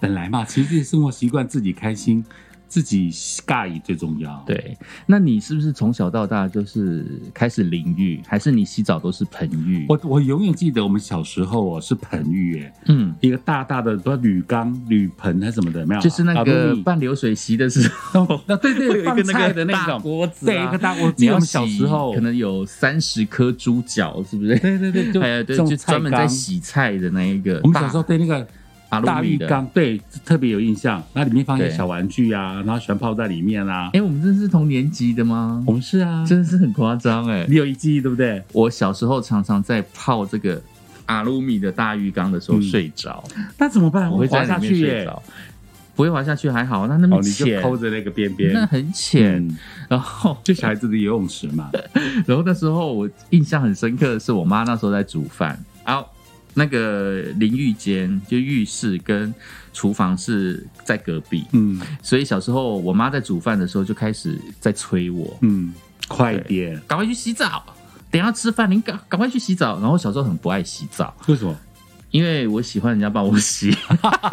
[0.00, 2.24] 本来嘛，其实生活习惯自己开心，
[2.68, 3.10] 自己
[3.46, 4.76] 尬意最重要。，对，
[5.06, 9.86] 那你是不是从小到大就是开始淋浴，还是你洗澡都是盆浴？
[9.88, 16.00] 我我永远记得我们小时候哦是盆浴，哎，嗯，一个大大的不铝缸、铝盆还是什么的，没有？
[16.02, 20.94] 就是那个半流水席的时候， 那对对，会有一个放那个的那种锅子、啊，对，一个大。
[20.98, 24.58] 锅你要小时候可能有三十颗猪脚，是不是？
[24.58, 27.60] 对对对，就 对，就专门在洗菜的那一个。
[27.62, 28.44] 我们小时候对那个
[28.88, 31.02] 大大浴，缸，对特别有印象。
[31.12, 33.90] 那里面放一些小玩具啊，然后喜欢泡在里面啊。
[33.92, 35.62] 哎，我们真是同年级的吗？
[35.66, 37.44] 我们是啊，真的是很夸张哎！
[37.48, 38.42] 你有一记忆对不对？
[38.52, 40.60] 我小时候常常在泡这个
[41.06, 43.22] 阿鲁米的大浴缸的时候嗯睡着，
[43.58, 44.10] 那怎么办？
[44.10, 44.86] 我会滑下去耶。
[44.86, 45.22] 睡着，
[45.94, 49.36] 不会滑下去还好，那那么哦，你就浅，抠着那个边边，那很浅。
[49.46, 49.56] 嗯
[49.88, 51.70] 然后， 就小孩子的游泳池嘛。
[52.26, 56.06] 然后那时候我印象很深刻的是，我妈那时候在煮饭，然后
[56.58, 59.32] 那个淋浴间就浴室跟
[59.72, 65.72] 厨房是在隔壁，嗯所以小时候我妈在煮饭的时候就开始在催我，嗯，
[66.08, 66.80] 快点。
[66.88, 67.62] 赶快去洗澡，
[68.10, 69.78] 等一下吃饭，你赶赶快去洗澡。
[69.78, 71.56] 然后小时候很不爱洗澡，为什么？
[72.10, 73.70] 因为我喜欢人家帮我洗。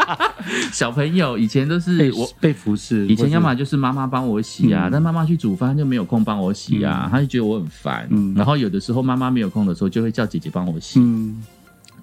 [0.71, 2.27] 小朋友以前都是被我。
[2.39, 8.07] 被服侍，以前要或么就是妈妈帮我洗啊，嗯但妈妈去煮饭就没有空帮我洗啊，嗯她就觉得我很烦。
[8.09, 10.99] 嗯然后有的时候妈妈没有空的时候，就会叫姐姐帮我洗。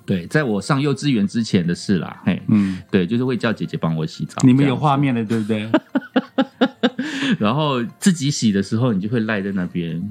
[0.03, 4.37] 嗯对，在我上幼稚园之前的事啦，嘿，嗯，对，就是会叫姐姐帮我洗澡。
[4.45, 5.71] 你们有画面了，对不对？
[7.39, 10.03] 然后自己洗的时候，你就会赖在那边。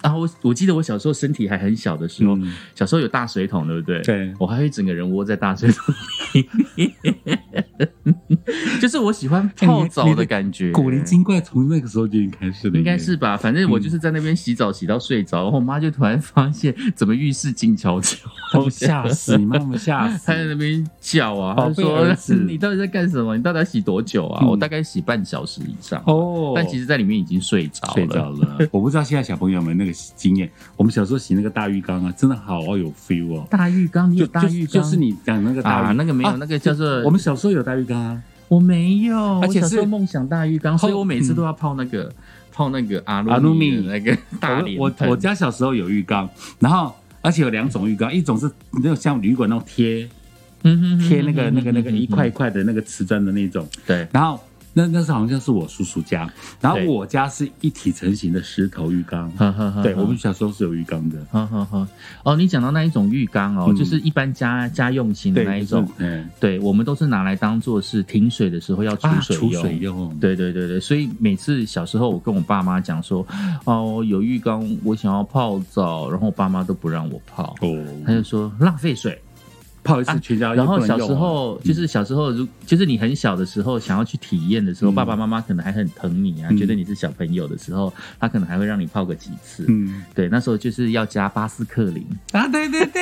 [0.00, 4.00] 然后我我记得我小时候身体还很小的时候，嗯小时候有大水桶，对不对？
[4.02, 5.94] 对我还会整个人窝在大水桶
[6.34, 8.17] 里面，
[8.80, 10.72] 就是我喜欢 泡澡的感觉。
[10.72, 13.36] 古灵精怪从那个时候就已经开始了，应该是吧？
[13.36, 18.16] 反正我就是在那边洗澡，洗到睡着，然后我妈就突然发现怎么浴室静悄悄，
[18.54, 20.34] 哦吓死你，妈妈吓死 她。
[20.34, 22.06] 在那边叫啊，她说
[22.46, 23.36] 你到底在干什么？
[23.36, 24.40] 你到底要洗多久啊？
[24.42, 26.02] 嗯我大概洗半小时以上。
[26.06, 27.92] 哦但其实在里面已经睡着了。
[27.94, 28.58] 睡着了。
[28.70, 33.46] 我不知道现在小朋友们那个经验，我们小时候洗那个大浴缸啊，真的好有 feel 哦。
[33.50, 34.66] 大浴缸，你有就大浴缸？
[34.66, 42.10] 就就是你讲那个大浴啊，那个没有，啊那个叫做我们小时候有大浴缸啊，我没有，而且是梦想大浴缸，所以我每次都要泡那个
[42.50, 44.78] 泡那个阿阿鲁米那个 大脸盆。
[44.78, 50.08] 我我我家小时候有浴缸，然后而且有两种浴缸，一种是那种像旅馆那种贴
[50.62, 54.40] 嗯贴那个那个那个一块一块的那个瓷砖的那种，对，然后
[54.78, 61.88] 那那是好像是我叔叔家，然后我家是一体成型的石头浴缸，呵呵呵对我们小时候是有浴缸的，哈哈哈，
[62.22, 63.76] 哦，你讲到那一种浴缸哦，嗯。
[63.76, 66.30] 就是一般家家用型的那一种，，就是嗯。
[66.38, 69.62] 对我们都是拿来当做是停水的时候要储啊储水用。
[69.62, 73.26] 水用，对对对对，所以每次小时候我跟我爸妈讲说，
[73.64, 79.20] 哦，有浴缸，我想要泡澡，然后我爸妈都不让我泡，哦，他就说浪费水。
[79.88, 84.94] 泡一次全家又然后小时候就是小时候，如就是你很小的时候想要去体验的时候，嗯。
[84.94, 86.56] 爸爸妈妈可能还很疼你啊，嗯。
[86.58, 89.64] 觉得你是小朋友的时候，他可能还会让你泡个几次。
[89.68, 90.02] 嗯。
[90.14, 93.00] 对，那时候就是要加巴斯克林，啊，对对对，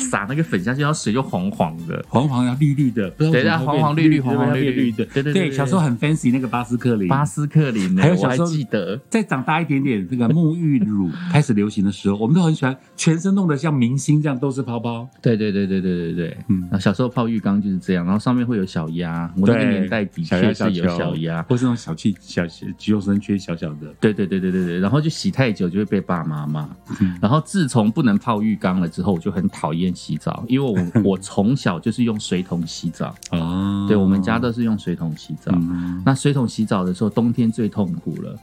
[0.00, 2.04] 撒那个粉下去，然后水就黄黄的。
[2.08, 8.98] 黄黄要绿绿的，不知道对黄黄绿绿黄黄绿绿的，对对对对小时候很 fancy 那个巴斯克林，巴斯克林呢，还还有小时候记得。
[9.08, 15.08] 再长大一点点，这个沐浴乳开始流行的时候，我们都很喜欢全身弄得像明星这样，都是泡泡。
[15.20, 21.42] 对对对对对对对，嗯然后小时候泡浴缸就是这样，然后上面会有小鸭，我那个对年代的小确是有小鸭。
[21.48, 23.92] 或是那种小气小肌肉生缺小小的。
[24.00, 26.68] 对对对对对对，然后就洗太久就会被爸妈骂。
[27.00, 33.86] 嗯然后自从不能泡浴缸了之后，我就很讨厌洗澡，因为我 我从小就是用水桶洗澡，哦。
[33.88, 35.50] 对我们家都是用水桶洗澡。
[35.54, 38.38] 嗯，那水桶洗澡的时候，冬天最痛苦了，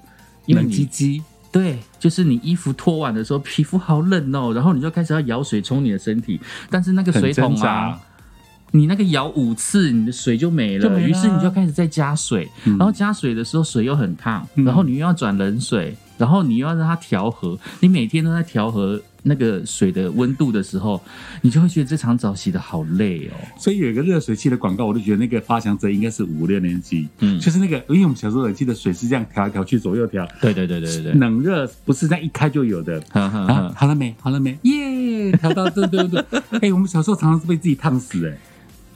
[0.45, 7.99] 因为你鸡，对，就是你衣服脱完的时候，皮肤好冷哦，然后你就开始要舀水冲你的身体，但是那个水桶啊。
[8.71, 11.07] 你那个舀五次，你的水就没了，就没了。
[11.07, 12.77] 于是你就开始再加水，嗯。
[12.77, 14.65] 然后加水的时候水又很烫，嗯。
[14.65, 21.02] 然后你又要转冷水，然后你又要让它调和，你每天都在调和那个水的温度的时候，
[21.42, 23.34] 你就会觉得这场澡洗的好累哦。
[23.60, 33.00] 所以有一个热水器的广告，我就觉得那个发祥者应该是五六年级，嗯，就是那个，因为我们小时候我记得水是这样调来调去，左右调，对对对对对对，冷热不是这样一开就有的。
[33.12, 34.16] 呵呵啊，好了没？
[34.20, 34.58] 好了没？
[34.63, 35.32] 耶！
[35.34, 38.38] 调到这对对对， 哎，我们小时候常常是被自己烫死哎，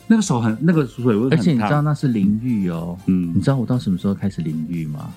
[0.08, 5.14] 那个手很那个水温，而且你知道那是淋浴哦，嗯你知道我到什么时候开始淋浴吗？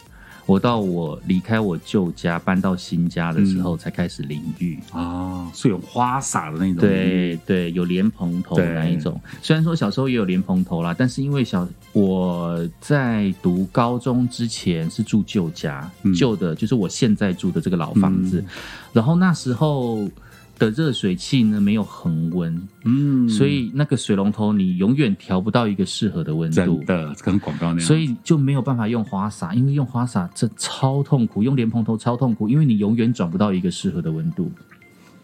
[0.46, 4.78] 我到我离开我旧家搬到新家的时候才开始淋浴。
[4.92, 6.76] 哦，是有花洒的那种。
[6.76, 9.20] 对对，有莲蓬头对那一种。
[9.42, 18.44] 虽然说小时候也有莲蓬头啦，但是因为小我在读高中之前是住旧家，嗯旧的就是我现在住的这个老房子，
[18.92, 20.08] 然后那时候
[20.58, 26.86] 的热水器呢没有恒温，嗯，所以那个水龙头你永远调不到一个适合的温度真。
[26.86, 27.80] 的跟广告那样。
[27.80, 34.50] 所以就没有办法用花洒，因为用花洒这超痛苦，用莲蓬头超痛苦，因为你永远转不到一个适合的温度。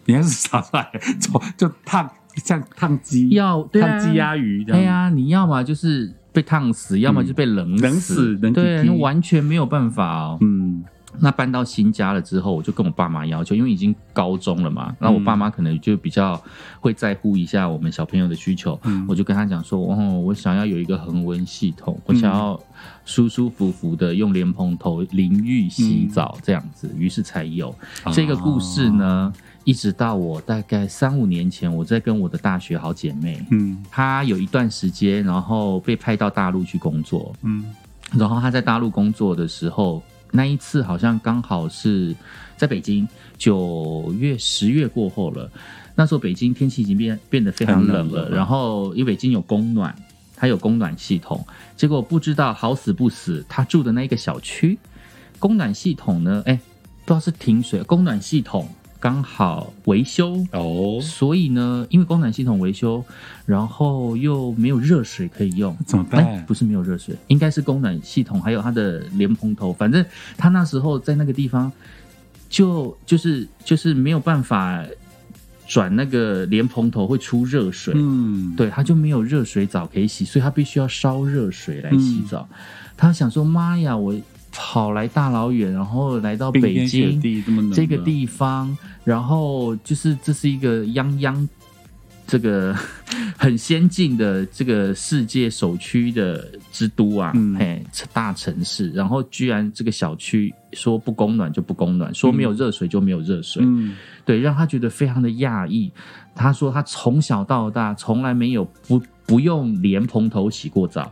[0.05, 0.89] 你要是洒出来，
[1.19, 4.81] 就就烫像烫鸡，要烫鸡鸭鱼这样。
[4.81, 10.37] 对呀、你要么就是被烫死，要么就被冷死，冷死冷对，踢踢那完全没有办法哦。
[10.41, 10.83] 嗯
[11.19, 16.41] 那搬到新家了之后，我就跟我爸妈要求，因为已经高中了嘛，那我爸妈可能就比较
[16.79, 19.05] 会在乎一下我们小朋友的需求，嗯。
[19.07, 22.59] 我就跟他讲说，哦，我想要有一个恒温系统，我想要
[23.05, 27.73] 舒舒服服的用莲蓬头淋浴洗澡这样子，于是才有。
[28.13, 29.33] 这个故事呢。
[29.63, 33.77] 一直到我大概三五年前，我在跟我的大学好姐妹，嗯。
[33.91, 37.63] 她有一段时间，然后被派到大陆去工作，嗯。
[38.13, 42.15] 然后她在大陆工作的时候，那一次好像刚好是
[42.57, 45.49] 在北京九月、十月过后了。
[45.93, 49.93] 那时候北京天气已经变变得非常冷了，然后因为北京有供暖，
[50.35, 54.79] 它有供暖系统，结果不知道好死不死，他住的那个小区
[55.37, 56.59] 供暖系统呢，哎，
[57.05, 58.67] 不知道是停水，供暖系统
[59.01, 63.03] 刚好维修，哦，所以呢，因为供暖系统维修，
[63.47, 66.45] 然后又没有热水可以用，怎么哎，办？
[66.45, 70.05] 不是没有热水，应该是供暖系统还有它的莲蓬头，反正
[70.37, 71.71] 他那时候在那个地方
[72.47, 74.85] 就就是就是没有办法
[75.67, 82.47] 转那个莲蓬头会出热水，嗯，对，他就没有热水澡可以洗，所以他必须要烧热水来洗澡。
[82.95, 84.13] 他想说：“妈呀，我
[84.51, 87.19] 跑来大老远，然后来到北京
[87.73, 91.47] 这个地方，然后就是这是一个泱泱。”
[92.27, 92.73] 这个
[93.37, 97.57] 很先进的这个世界首屈的之都啊，嗯。
[97.57, 97.83] 嘿，
[98.13, 103.97] 大城市，然后居然这个小区说不供暖就不供暖，说没有热水就没有热水，嗯。
[104.23, 105.91] 对，让他觉得非常的讶异。
[106.33, 111.11] 他说他从小到大从来没有不不用莲蓬头洗过澡，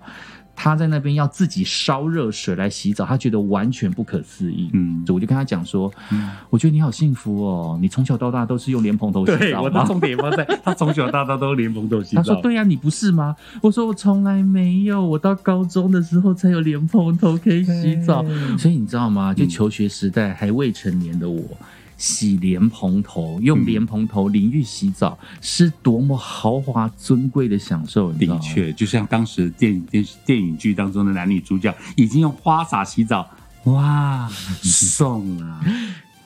[0.62, 4.70] 他在那边要自己烧热水来洗澡，他觉得完全不可思议。
[4.74, 5.90] 嗯，我就跟他讲说，
[6.50, 9.64] 我觉得你好幸福哦，你从小到大都是用莲蓬头洗对，澡吗？
[9.64, 12.22] 我的重点放在他从小到大都莲蓬头洗澡。
[12.22, 18.26] 他说：“对呀、你不是吗？”我说：“我从来没有，我到高中的时候才有莲蓬头可以洗澡。”
[18.60, 19.34] 所以你知道吗？
[19.34, 21.42] 就求学时代还未成年的我，
[22.00, 28.12] 洗莲蓬头，用莲蓬头淋浴洗澡，是多么豪华尊贵的享受？
[28.14, 33.30] 的确，就像当时电影电视电影剧当中的男女主角，已经用花洒洗澡，
[33.66, 34.28] 哇，
[34.64, 35.62] 送啊！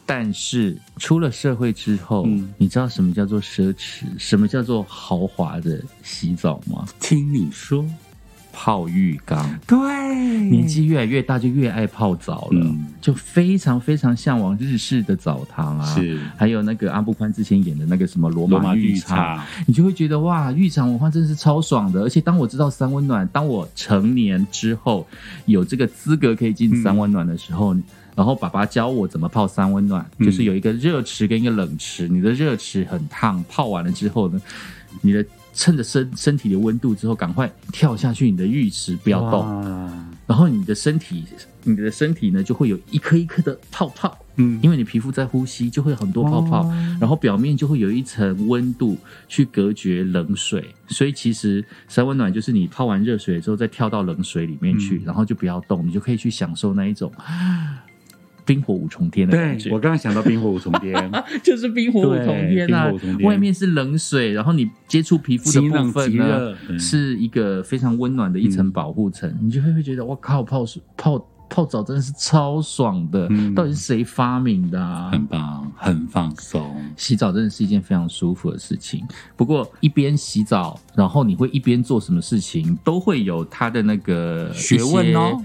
[0.05, 6.85] 但是出了社会之后，嗯你知道什么叫做奢侈，什么叫做豪华的洗澡吗？
[6.99, 7.83] 听你说，
[8.53, 9.59] 泡浴缸。
[9.67, 9.77] 对，
[10.49, 22.01] 年纪越来越大，就越爱泡澡了，嗯就非常非常向往日式的澡堂啊，是还有那个阿布宽之前演的那个什么罗罗马马浴浴场你就会觉得哇，浴场文化真的是超爽的。
[22.01, 25.05] 而且当我知道三温暖，当我成年之后
[25.45, 27.75] 有这个资格可以进三温暖的时候。
[28.15, 34.39] 然后爸爸教我怎么泡三温暖，嗯就是有一个热池跟一个冷池，你的热池很烫，泡完了之后呢，
[35.01, 39.45] 你的趁着身身体的温度之后，赶快跳下去你的浴池，不要动。
[40.25, 41.25] 然后你的身体，
[41.63, 44.59] 你的身体呢就会有一颗一颗的泡泡，嗯。
[44.63, 46.63] 因为你皮肤在呼吸，就会很多泡泡，
[46.99, 50.73] 然后表面就会有一层温度去隔绝冷水。
[50.87, 57.11] 所以其实三温暖就是你泡完热水之后再跳到冷水里面去，然后就不要动，你就可以去享受那一种
[58.45, 59.79] 冰火五重天的感觉我。
[59.79, 61.11] 刚刚想到冰火五重天，
[61.43, 62.91] 就是冰火五重天啊
[63.23, 73.27] 外面是冷水，然后你接触皮肤的部分呢是一个非常温暖的一层保护层，你就会会觉得哇靠，泡水泡泡澡真的是超爽的！
[73.29, 75.11] 嗯到底是谁发明的啊？
[75.11, 76.75] 很棒，很放松。
[76.97, 79.05] 洗澡真的是一件非常舒服的事情。
[79.35, 85.39] 不过一边洗澡，然后你会一边做什么事情，都会有它的那个学问哦。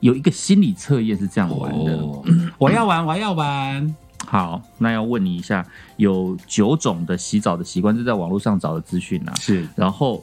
[0.00, 1.96] 有一个心理测验是这样玩的。
[1.96, 2.24] 哦，
[2.58, 3.96] 我要玩，我要玩。
[4.26, 9.34] 好，那要问你一下，有九种的洗澡的习惯，这是在网络上找的资讯啊。
[9.36, 10.22] 是，然后，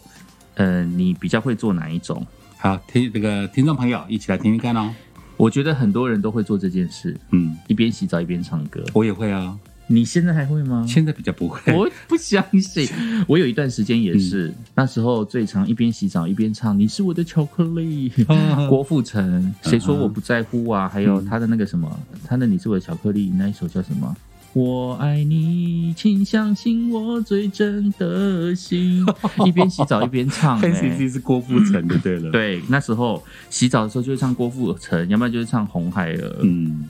[0.56, 2.26] 呃，你比较会做哪一种？
[2.58, 4.94] 好，听这个听众朋友一起来听听看哦。
[5.38, 8.84] 我觉得很多人都会做这件事，嗯，一边洗澡一边唱歌。
[8.94, 9.58] 我也会啊。
[9.88, 10.86] 你现在还会吗？
[10.88, 11.74] 现在比较不会。
[11.74, 12.88] 我不相信，
[13.28, 18.10] 我有一段时间也是，那时候最常一边洗澡一边唱《你是我的巧克力》，
[18.70, 20.90] 郭富城，谁说我不在乎啊？
[20.90, 24.16] 还有他的那个什么，他的《你是我的巧克力》那一首叫什么？
[24.54, 29.06] 我爱你，请相信我最真的心。
[29.46, 36.38] 一边洗澡一边唱、看欸 C C 是郭富城就对了。，对，那时候洗澡的时候就会唱郭富城，要不然就是唱红孩儿。
[36.42, 36.88] 嗯，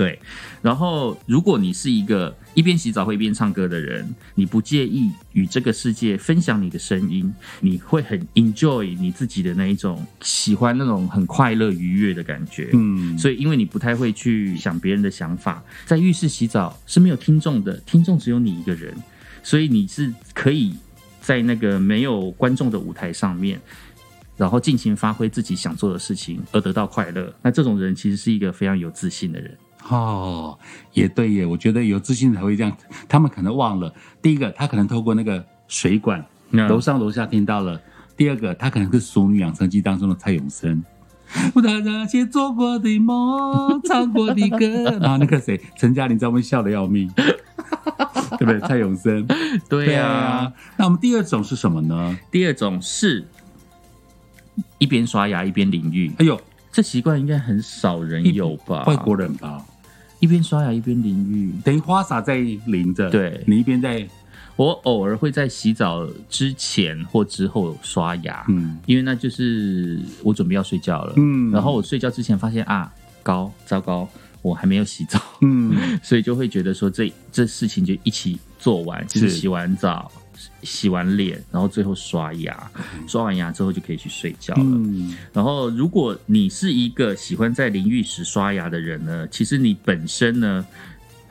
[0.00, 0.18] 对，
[0.62, 7.30] 然后如果你是一个一边洗澡会一边唱歌的人，你不介意与这个世界分享你的声音，
[7.60, 12.70] 你会很 enjoy 你自己的那一种喜欢那种很快乐愉悦的感觉。
[12.72, 18.96] 嗯，所以，因为你不太会去想别人的想法，在浴室洗澡是没有听众的，听众只有你一个人，
[19.42, 20.74] 所以你是可以
[21.20, 23.60] 在那个没有观众的舞台上面，
[24.38, 27.30] 然后尽情发挥自己想做的事情，而得到快乐。
[27.42, 29.54] 那这种人其实是一个非常有自信的人。
[29.88, 30.58] 哦，
[30.92, 32.76] 也对耶，我觉得有自信才会这样。
[33.08, 37.76] 他们可能忘了，第一个，他可能透过那个水管，嗯楼上楼下听到了；
[38.16, 40.82] 第二个，他可能是《熟女养成记》当中的蔡永生。
[41.54, 48.58] 我的那些做过的梦，唱过的歌，然 后那个谁，陈嘉玲在外面笑的要命， 对不对？
[48.60, 49.24] 蔡永生，
[49.68, 52.18] 对啊。，那我们第二种是什么呢？
[52.32, 53.24] 第二种是
[54.78, 56.40] 一边刷牙一边淋浴，哎呦，
[56.72, 58.82] 这习惯应该很少人有吧？
[58.86, 59.64] 外国人吧，
[60.20, 61.52] 一边刷牙一边淋浴。
[61.64, 63.42] 等于花洒在淋着，对。
[63.46, 64.08] 你一边在，
[64.54, 68.78] 我偶尔会在洗澡之前或之后刷牙，嗯。
[68.86, 71.14] 因为那就是我准备要睡觉了。
[71.16, 71.50] 嗯。
[71.50, 72.92] 然后我睡觉之前发现啊，
[73.22, 74.08] 高糟糕，
[74.42, 79.28] 我还没有洗澡，嗯， 所以就会觉得说这这事情就一起做完，就是。
[79.30, 80.10] 是洗完澡、
[80.62, 82.70] 洗完脸，然后最后刷牙，
[83.06, 84.62] 刷完牙之后就可以去睡觉了。
[84.62, 90.66] 嗯，然后，如果你是一个喜欢在淋浴时刷牙的人呢，其实你本身呢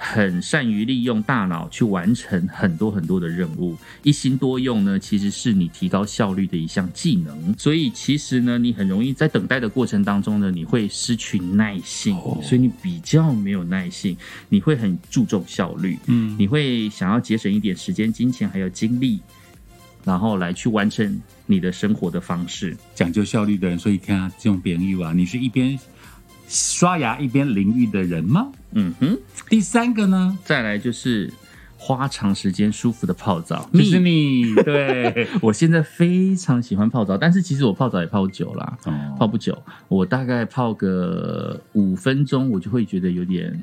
[0.01, 7.53] 很善于利用大脑去完成很多很多的任务，一心多用呢，其实是你提高效率的一项技能。
[7.57, 14.15] 所以，其实呢，你很容易在等待的过程当中呢，你会失去耐性，哦所以你比较没有耐性，
[14.47, 19.19] 你会很注重效率，嗯你会想要节省一点时间、金钱还有精力，
[20.05, 22.77] 然后来去完成你的生活的方式。
[22.95, 25.77] 讲究效率的人，所以看啊，这种淋浴啊，你是一边
[26.49, 28.47] 刷牙一边淋浴的人吗？
[28.71, 29.17] 嗯哼。
[29.47, 31.31] 第三个呢，再来就是
[31.77, 33.99] 花长时间舒服的泡澡，就是。
[33.99, 38.77] 你， 对，我现在非常喜欢泡澡，但是其实我泡澡也泡久啦，
[39.17, 43.61] 泡哦，不久，我大概泡个五分钟，我就会觉得有点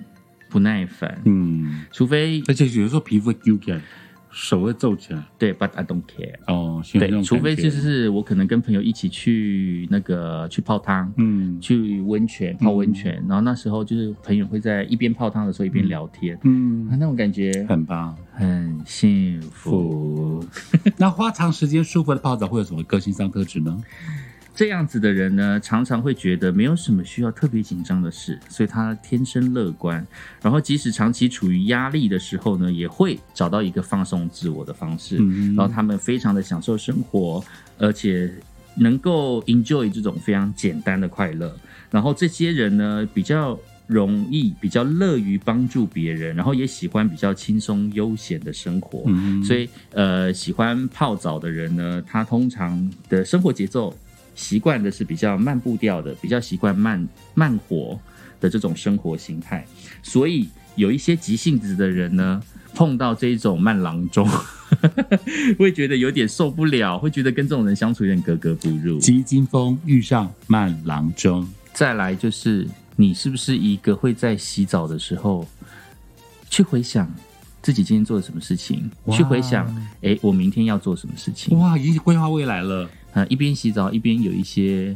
[0.49, 3.81] 不耐烦，嗯，除非而且有时候皮肤会揪起来，
[4.39, 6.35] 手会皱起来，对，but I don't care。
[6.47, 18.15] 哦，对，除非就是我可能跟朋友一起去那个去泡汤，嗯去温泉泡温泉，然后那时候就是朋友会在一边泡汤的时候一边聊天，嗯，那种感觉很棒。
[18.35, 20.45] 很幸福。
[20.99, 23.83] 那花长时间舒服的泡澡会有什么个性上特质呢？
[24.57, 30.05] 这样子的人呢，常常会觉得没有什么需要特别紧张的事，所以他天生乐观。
[30.41, 35.19] 然后即使长期处于压力的时候呢，也会找到一个放松自我的方式。
[35.21, 37.45] 嗯然后他们非常的享受生活，
[37.77, 38.33] 而且
[38.77, 41.55] 能够 enjoy 这种非常简单的快乐。
[41.91, 49.03] 然后这些人呢，比较容易、比较乐于帮助别人，然后也喜欢比较轻松悠闲的生活。
[49.05, 53.95] 嗯所以呃，喜欢泡澡的人呢，他通常的生活节奏
[54.37, 57.99] 习惯的是比较慢步调的，比较习惯慢慢活
[58.39, 59.67] 的这种生活形态。
[60.03, 62.41] 所以有一些急性子的人呢，
[62.75, 64.29] 碰到这种慢郎中，
[65.59, 68.99] 会觉得有点受不了，会觉得跟这种人相处有点格格不入。
[68.99, 75.49] 急惊风遇上慢郎中，再来就是，你是不是一个会在洗澡的时候
[76.51, 77.11] 去回想
[77.63, 79.67] 自己今天做了什么事情，去回想，
[80.03, 81.59] 哎，我明天要做什么事情？
[81.59, 82.89] 哇，已经规划未来了。
[83.17, 84.95] 呃，一边洗澡一边有一些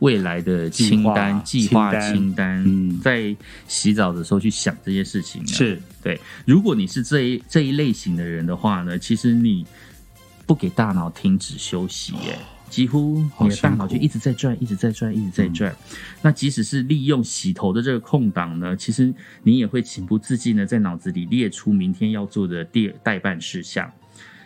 [0.00, 3.34] 未来的清单、计计划划清单在
[3.66, 5.46] 洗澡的时候去想这些事情啊。
[5.46, 9.64] 是对，如果你是这一这一类型的人的话呢，其实你
[10.44, 12.38] 不给大脑停止休息，耶，
[12.68, 15.74] 几乎你的大脑就一直在转，一直在转，一直在转。
[16.20, 19.10] 那即使是利用洗头的这个空档呢，其实
[19.42, 23.90] 你也会情不自禁的在脑子里列出明天要做的第代办事项。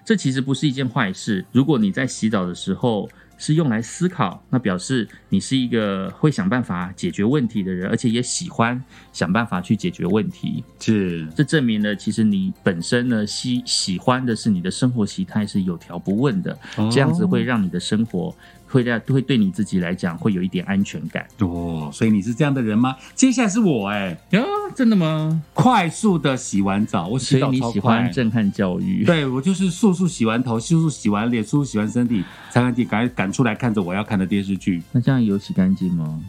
[0.08, 1.44] 这其实不是一件坏事。
[1.52, 3.06] 如果你在洗澡的时候
[3.36, 8.82] 是用来思考，那表示你是一个会想办法解决问题的人，而且也喜欢
[9.12, 10.64] 想办法去解决问题。
[10.80, 18.34] 是，这证明了，其实你本身呢喜喜欢的是你的生活习态是有条不紊的，哦这样子会让你的生活
[18.68, 21.26] 会让会对你自己来讲会有一点安全感。
[21.38, 22.96] 哦，所以你是这样的人吗？
[23.14, 24.42] 接下来是我哎、呀，
[24.74, 25.42] 真的吗？
[25.54, 28.10] 快速的洗完澡，我洗所以澡你喜欢。
[28.12, 29.04] 震撼教育？
[29.04, 34.82] 对我就是速速洗完头，速速洗完脸，速速洗完身体，擦干净赶快赶出来看着我要看的电视剧。
[34.92, 36.20] 那这样有洗干净吗？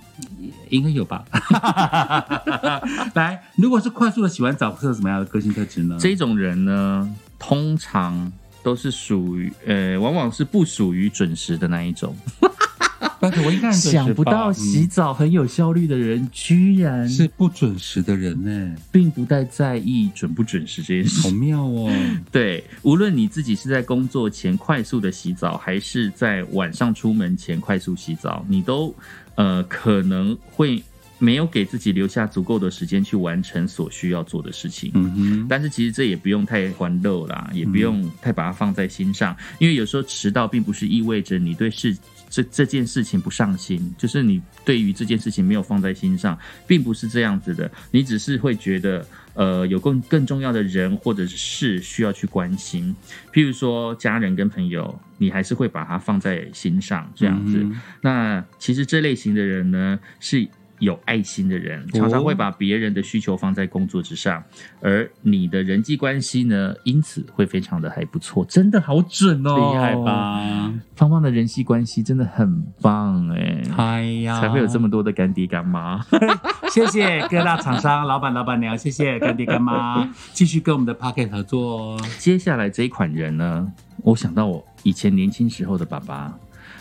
[0.69, 1.23] 应该有吧？
[3.15, 5.97] 来，如果是快速的洗完澡，会有什么样的个性特质呢？
[5.99, 8.31] 这种人呢，通常
[8.63, 12.15] 都是属于呃，往往是不属于准时的那一种。
[13.21, 21.29] 但是我应该想不到嗯洗澡很有效率的人，居然是不准时的人呢，并不太在意准不准时这件事好。
[21.31, 21.91] 妙哦。
[22.31, 28.95] 对，无论你自己是在工作前快速的洗澡，还是在晚上出门前快速洗澡，你都
[29.35, 30.81] 呃可能会
[31.19, 34.91] 没有给自己留下足够的时间去完成所需要做的事情。
[34.95, 41.95] 嗯哼，但是其实这也不用太欢乐啦，也不用太把它放在心上，因为有时候迟到并不是意味着你对事
[42.29, 49.05] 这这件事情不上心，就是你对于这件事情没有放在心上，并不是这样子的，你只是会觉得。
[49.35, 52.93] 呃，有更更重要的人或者是事需要去关心，
[53.31, 57.59] 譬如说家人跟朋友，你还是会把它放在心上这样子。
[57.59, 60.45] 嗯那其实这类型的人呢，是
[60.79, 64.43] 有爱心的人，哦常常会把别人的需求放在工作之上，
[64.81, 69.95] 而你的人际关系呢，因此会非常的还不错，真的好准哦，厉害？
[69.95, 70.73] 吧？
[70.95, 76.03] 芳芳的人际关系真的很棒哎，哎呀，才会有这么多的干爹干妈。
[76.71, 82.01] 谢谢各大厂商、老板、老板娘，谢谢干爹干妈， 继续跟我们的 Pocket 合作哦。
[82.17, 83.71] 接下来这一款人呢，
[84.03, 86.33] 我想到我以前年轻时候的爸爸。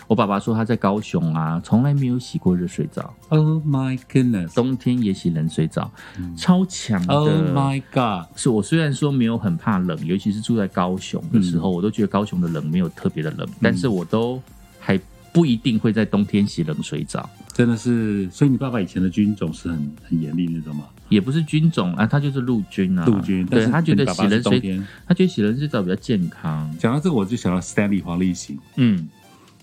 [0.09, 4.55] 我爸爸说他在高雄啊，从来没有洗过热水澡，Oh my goodness！
[4.55, 5.91] 冬天也洗冷水澡，
[6.35, 7.15] 超强的。
[7.15, 8.27] Oh my god！
[8.35, 14.43] 是我虽然说没有很怕冷，尤其是住在高雄的时候，我都觉得高雄的冷没有特别的冷，但是我都
[14.81, 14.99] 还
[15.31, 20.85] 不一定会在冬天洗冷水澡，真的是，所以你爸爸以前的军种是很很严厉那种吗？
[21.11, 24.83] 也不是军种啊，他就是陆军啊，陆军，但是对他觉得洗冷水。
[25.07, 29.07] 他觉得洗冷水澡比较健康，讲到这个，我就想到 Stanley 黄立行嗯。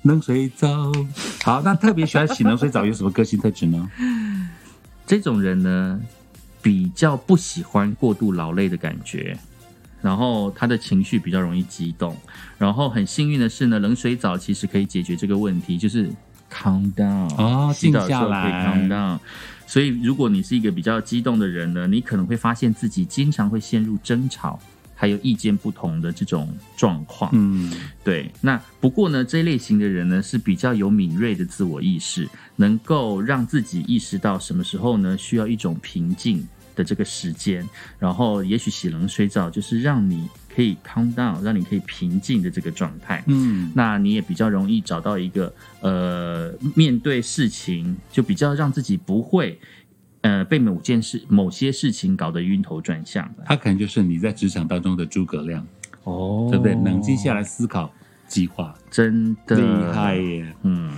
[0.05, 0.91] 冷水澡。
[1.43, 3.89] 好，那特别喜欢洗冷水澡有什么个性特质呢？
[5.05, 5.99] 这种人呢，
[6.61, 9.37] 比较不喜欢过度劳累的感觉，
[10.01, 12.15] 然后他的情绪比较容易激动，
[12.57, 16.07] 然后很幸运的是呢，冷水澡其实可以解决这个问题，就是
[16.51, 19.19] calm down 哦洗澡的时候静下来 calm down。
[19.67, 24.59] 所以，如果你是一个比较激动的人呢，你可能会发现自己经常会陷入争吵，
[24.95, 27.29] 还有意见不同的这种状况。
[27.33, 27.71] 嗯，
[28.03, 37.67] 对，那不过呢，这一类型的人呢是比较有敏锐的自我意识，能够让自己意识到什么时候呢需要一种平静的这个时间，
[37.99, 43.23] 然后也许洗冷水澡就是让你可以 calm down，让你可以平静的这个状态。
[43.27, 49.59] 嗯，那你也比较容易找到一个呃，面对事情就比较让自己不会
[50.25, 55.63] 呃被某件事、某些事情搞得晕头转向的他可能就是你在职场当中的诸葛亮，
[56.03, 56.73] 哦对不对？
[56.73, 57.93] 冷静下来思考
[58.27, 60.55] 计划，真的厉害耶！
[60.63, 60.91] 嗯，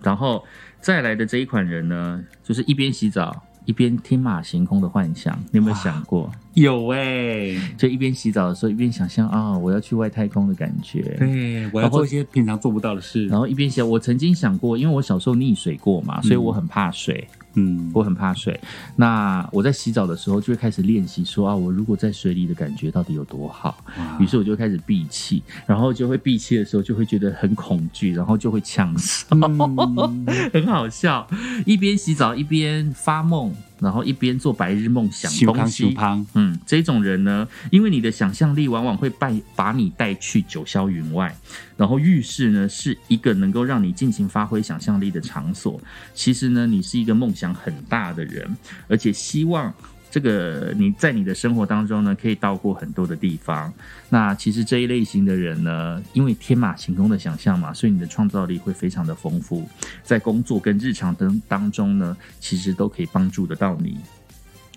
[0.00, 0.44] 然后
[0.80, 5.36] 再来的这一款人呢，就是一边洗澡一边天马行空的幻想。
[5.50, 6.30] 你有没有想过，
[6.62, 11.02] 有哎，就一边洗澡的时候一边想象啊、我要去外太空的感觉。
[11.18, 13.38] 对，我要做一些平常做不到的事然。
[13.38, 18.58] 后一边洗，我曾经想过，因为我小时候溺水过嘛，所以我很怕水，嗯，我很怕水。
[18.94, 23.76] 那我在洗澡的时候就会开始练习说啊，我如果在水里的感觉到底有多好。
[23.98, 29.26] 哇于是我就开始闭气，然后就会闭气的时候就会觉得很恐惧，然后就会呛烧。
[29.32, 30.24] 嗯
[30.54, 31.26] 很好笑，
[31.66, 33.52] 一边洗澡一边发梦，
[33.84, 35.94] 然后一边做白日梦想东西。
[36.32, 41.36] 嗯，这种人呢，因为你的想象力往往会带把你带去九霄云外，
[41.76, 45.78] 然后浴室呢是一个能够让你尽情发挥想象力的场所。
[46.14, 48.56] 其实呢，你是一个梦想很大的人，
[48.88, 49.72] 而且希望
[50.14, 53.74] 这个你在你的生活当中呢，可以到过很多的地方。
[54.08, 59.68] 那其实这一类型的人呢，因为天马行空的想象嘛，所以你的创造力会非常的丰富，
[60.04, 63.98] 在工作跟日常当当中呢，其实都可以帮助得到你。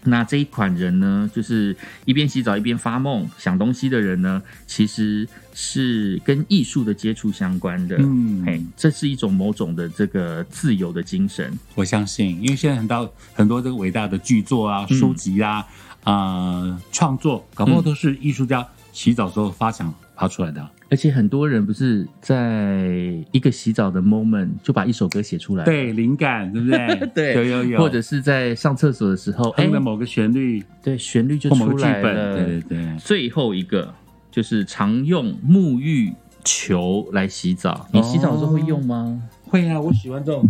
[0.08, 7.98] 那这一款人呢，就是一边洗澡一边发梦想东西的人呢，其实是跟艺术的接触相关的。
[8.00, 11.58] 嗯嘿，这是一种某种的这个自由的精神。
[11.76, 15.66] 我相信，因为现在很多很多这个伟大的剧作啊、嗯书籍啊、
[16.06, 20.70] 呃创作，搞不好都是艺术家洗澡时候发想发出来的。
[20.90, 22.88] 而且很多人不是在
[23.32, 27.08] 一个洗澡的 moment 就把一首歌写出来，，对，灵感对不对？
[27.14, 32.36] 对有有有，或者是在上厕所的时候，哎某个旋律对，旋律就出剧本，来了。
[32.36, 32.98] 对对对。
[32.98, 33.94] 最后一个
[34.32, 36.14] 就是常用沐浴
[36.44, 39.22] 球来洗澡，你洗澡的时候会用吗？
[39.50, 40.44] 会啊，我喜欢这种。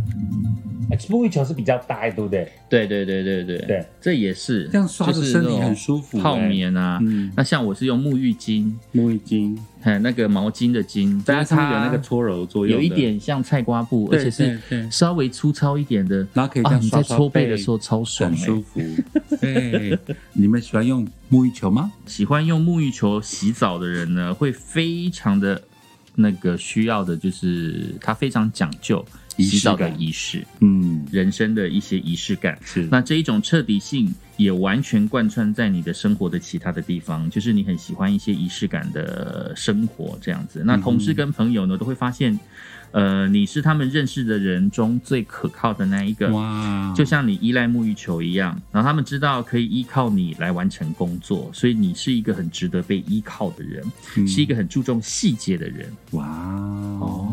[0.89, 2.49] 哎，沐浴球是比较大，对不对？
[2.69, 6.97] 对对对对对对，这也是这样刷着身体很舒服泡哎棉啊。
[7.01, 14.57] 嗯，那像我是用沐浴巾，沐浴巾，还那个毛巾的巾，在它就是上面有那个搓揉作用，有一点像菜瓜布，而且是
[14.89, 16.21] 稍微粗糙一点的。
[16.21, 18.79] 啊，然后可以这样搓背背的时候超爽哎、很舒服。
[19.41, 19.99] 对，
[20.31, 21.91] 你们喜欢用沐浴球吗？
[22.05, 25.61] 喜欢用沐浴球洗澡的人呢，会非常的
[26.19, 29.05] 那个需要的，就是他非常讲究
[29.37, 32.57] 洗澡的感仪式，嗯，人生的一些仪式感。
[32.65, 40.63] 是那这一种彻底性也完全贯穿在你的生活的其他的地方，就是你很喜欢一些仪式感的生活这样子。
[40.65, 42.37] 那同事跟朋友呢，都会发现，
[42.91, 46.29] 呃，你是他们认识的人中最可靠的那一个。
[46.31, 53.83] 哇，就像你依赖沐浴球一样，然后他们知道可以依靠你来完成工作，所以你是一个很值得被依靠的人，
[54.15, 55.91] 嗯是一个很注重细节的人。
[56.11, 56.25] 哇
[56.99, 57.29] 哦，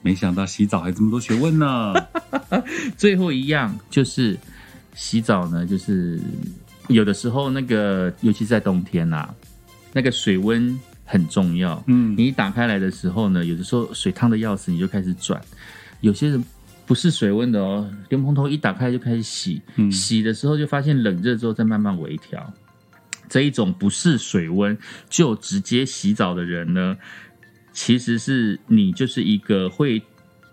[0.00, 1.94] 没想到洗澡还这么多学问呢。
[2.96, 4.38] 最后一样就是
[4.94, 6.18] 洗澡呢，就是
[6.88, 9.28] 有的时候那个，尤其是在冬天呐、
[9.92, 11.82] 那个水温很重要。
[11.86, 15.40] 嗯你一打开来的时候呢，有的时候水烫的要死，你就开始转。
[16.00, 16.44] 有些人
[16.86, 22.52] 不是水温的哦，连蓬头一打开就开始洗，嗯洗的时候就发现冷热之后再慢慢微调。
[23.28, 24.76] 这一种不是水温
[25.08, 26.96] 就直接洗澡的人呢，
[27.72, 30.02] 其实是你就是一个会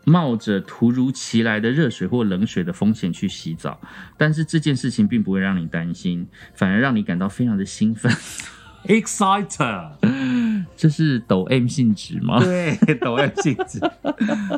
[0.06, 3.80] 冒着突如其来的热水或冷水的风险去洗澡，
[4.18, 8.12] 但是这件事情并不会让你担心，反而让你感到非常的兴奋。
[8.86, 9.90] ，excited，
[10.76, 12.44] 这是抖 M 性质吗？
[12.44, 13.80] 对，抖 M 性质，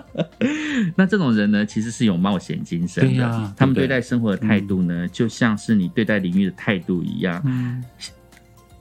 [0.95, 3.53] 那这种人呢，其实是有冒险精神的。
[3.57, 7.41] 他们对待生活的态度呢，就像是你对待领域的态度一样。
[7.45, 7.83] 嗯，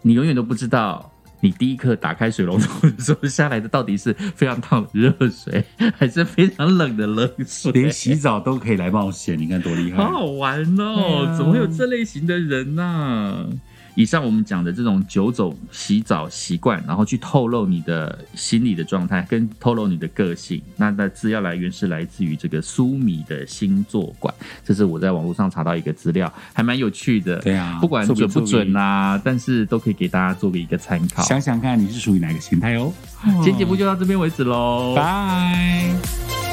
[0.02, 1.10] 你永远都不知道，
[1.40, 5.64] 你第一刻打开水龙头的时候下来的到底是非常烫的热水，
[5.96, 7.72] 还是非常冷的冷水。
[7.72, 10.10] 连洗澡都可以来冒险，你看多厉害好！
[10.10, 11.24] 好玩哦！
[11.26, 13.48] 啊怎么会有这类型的人呢、
[13.94, 20.60] 以上我们讲的这种九种洗澡习惯，然后去透露你的心理的状态，跟透露你的个性。
[20.76, 24.34] 那那资料来源是来自于这个苏米的星座馆，
[24.64, 27.38] 这是我在网络上查到一个资料，还蛮有趣的。
[27.40, 31.22] 对啊不管准不准啊、但是都可以给大家做个一个参考。
[31.22, 32.92] 想想看你是属于哪个形态哦。
[33.24, 36.49] 今天节目就到这边为止喽，拜。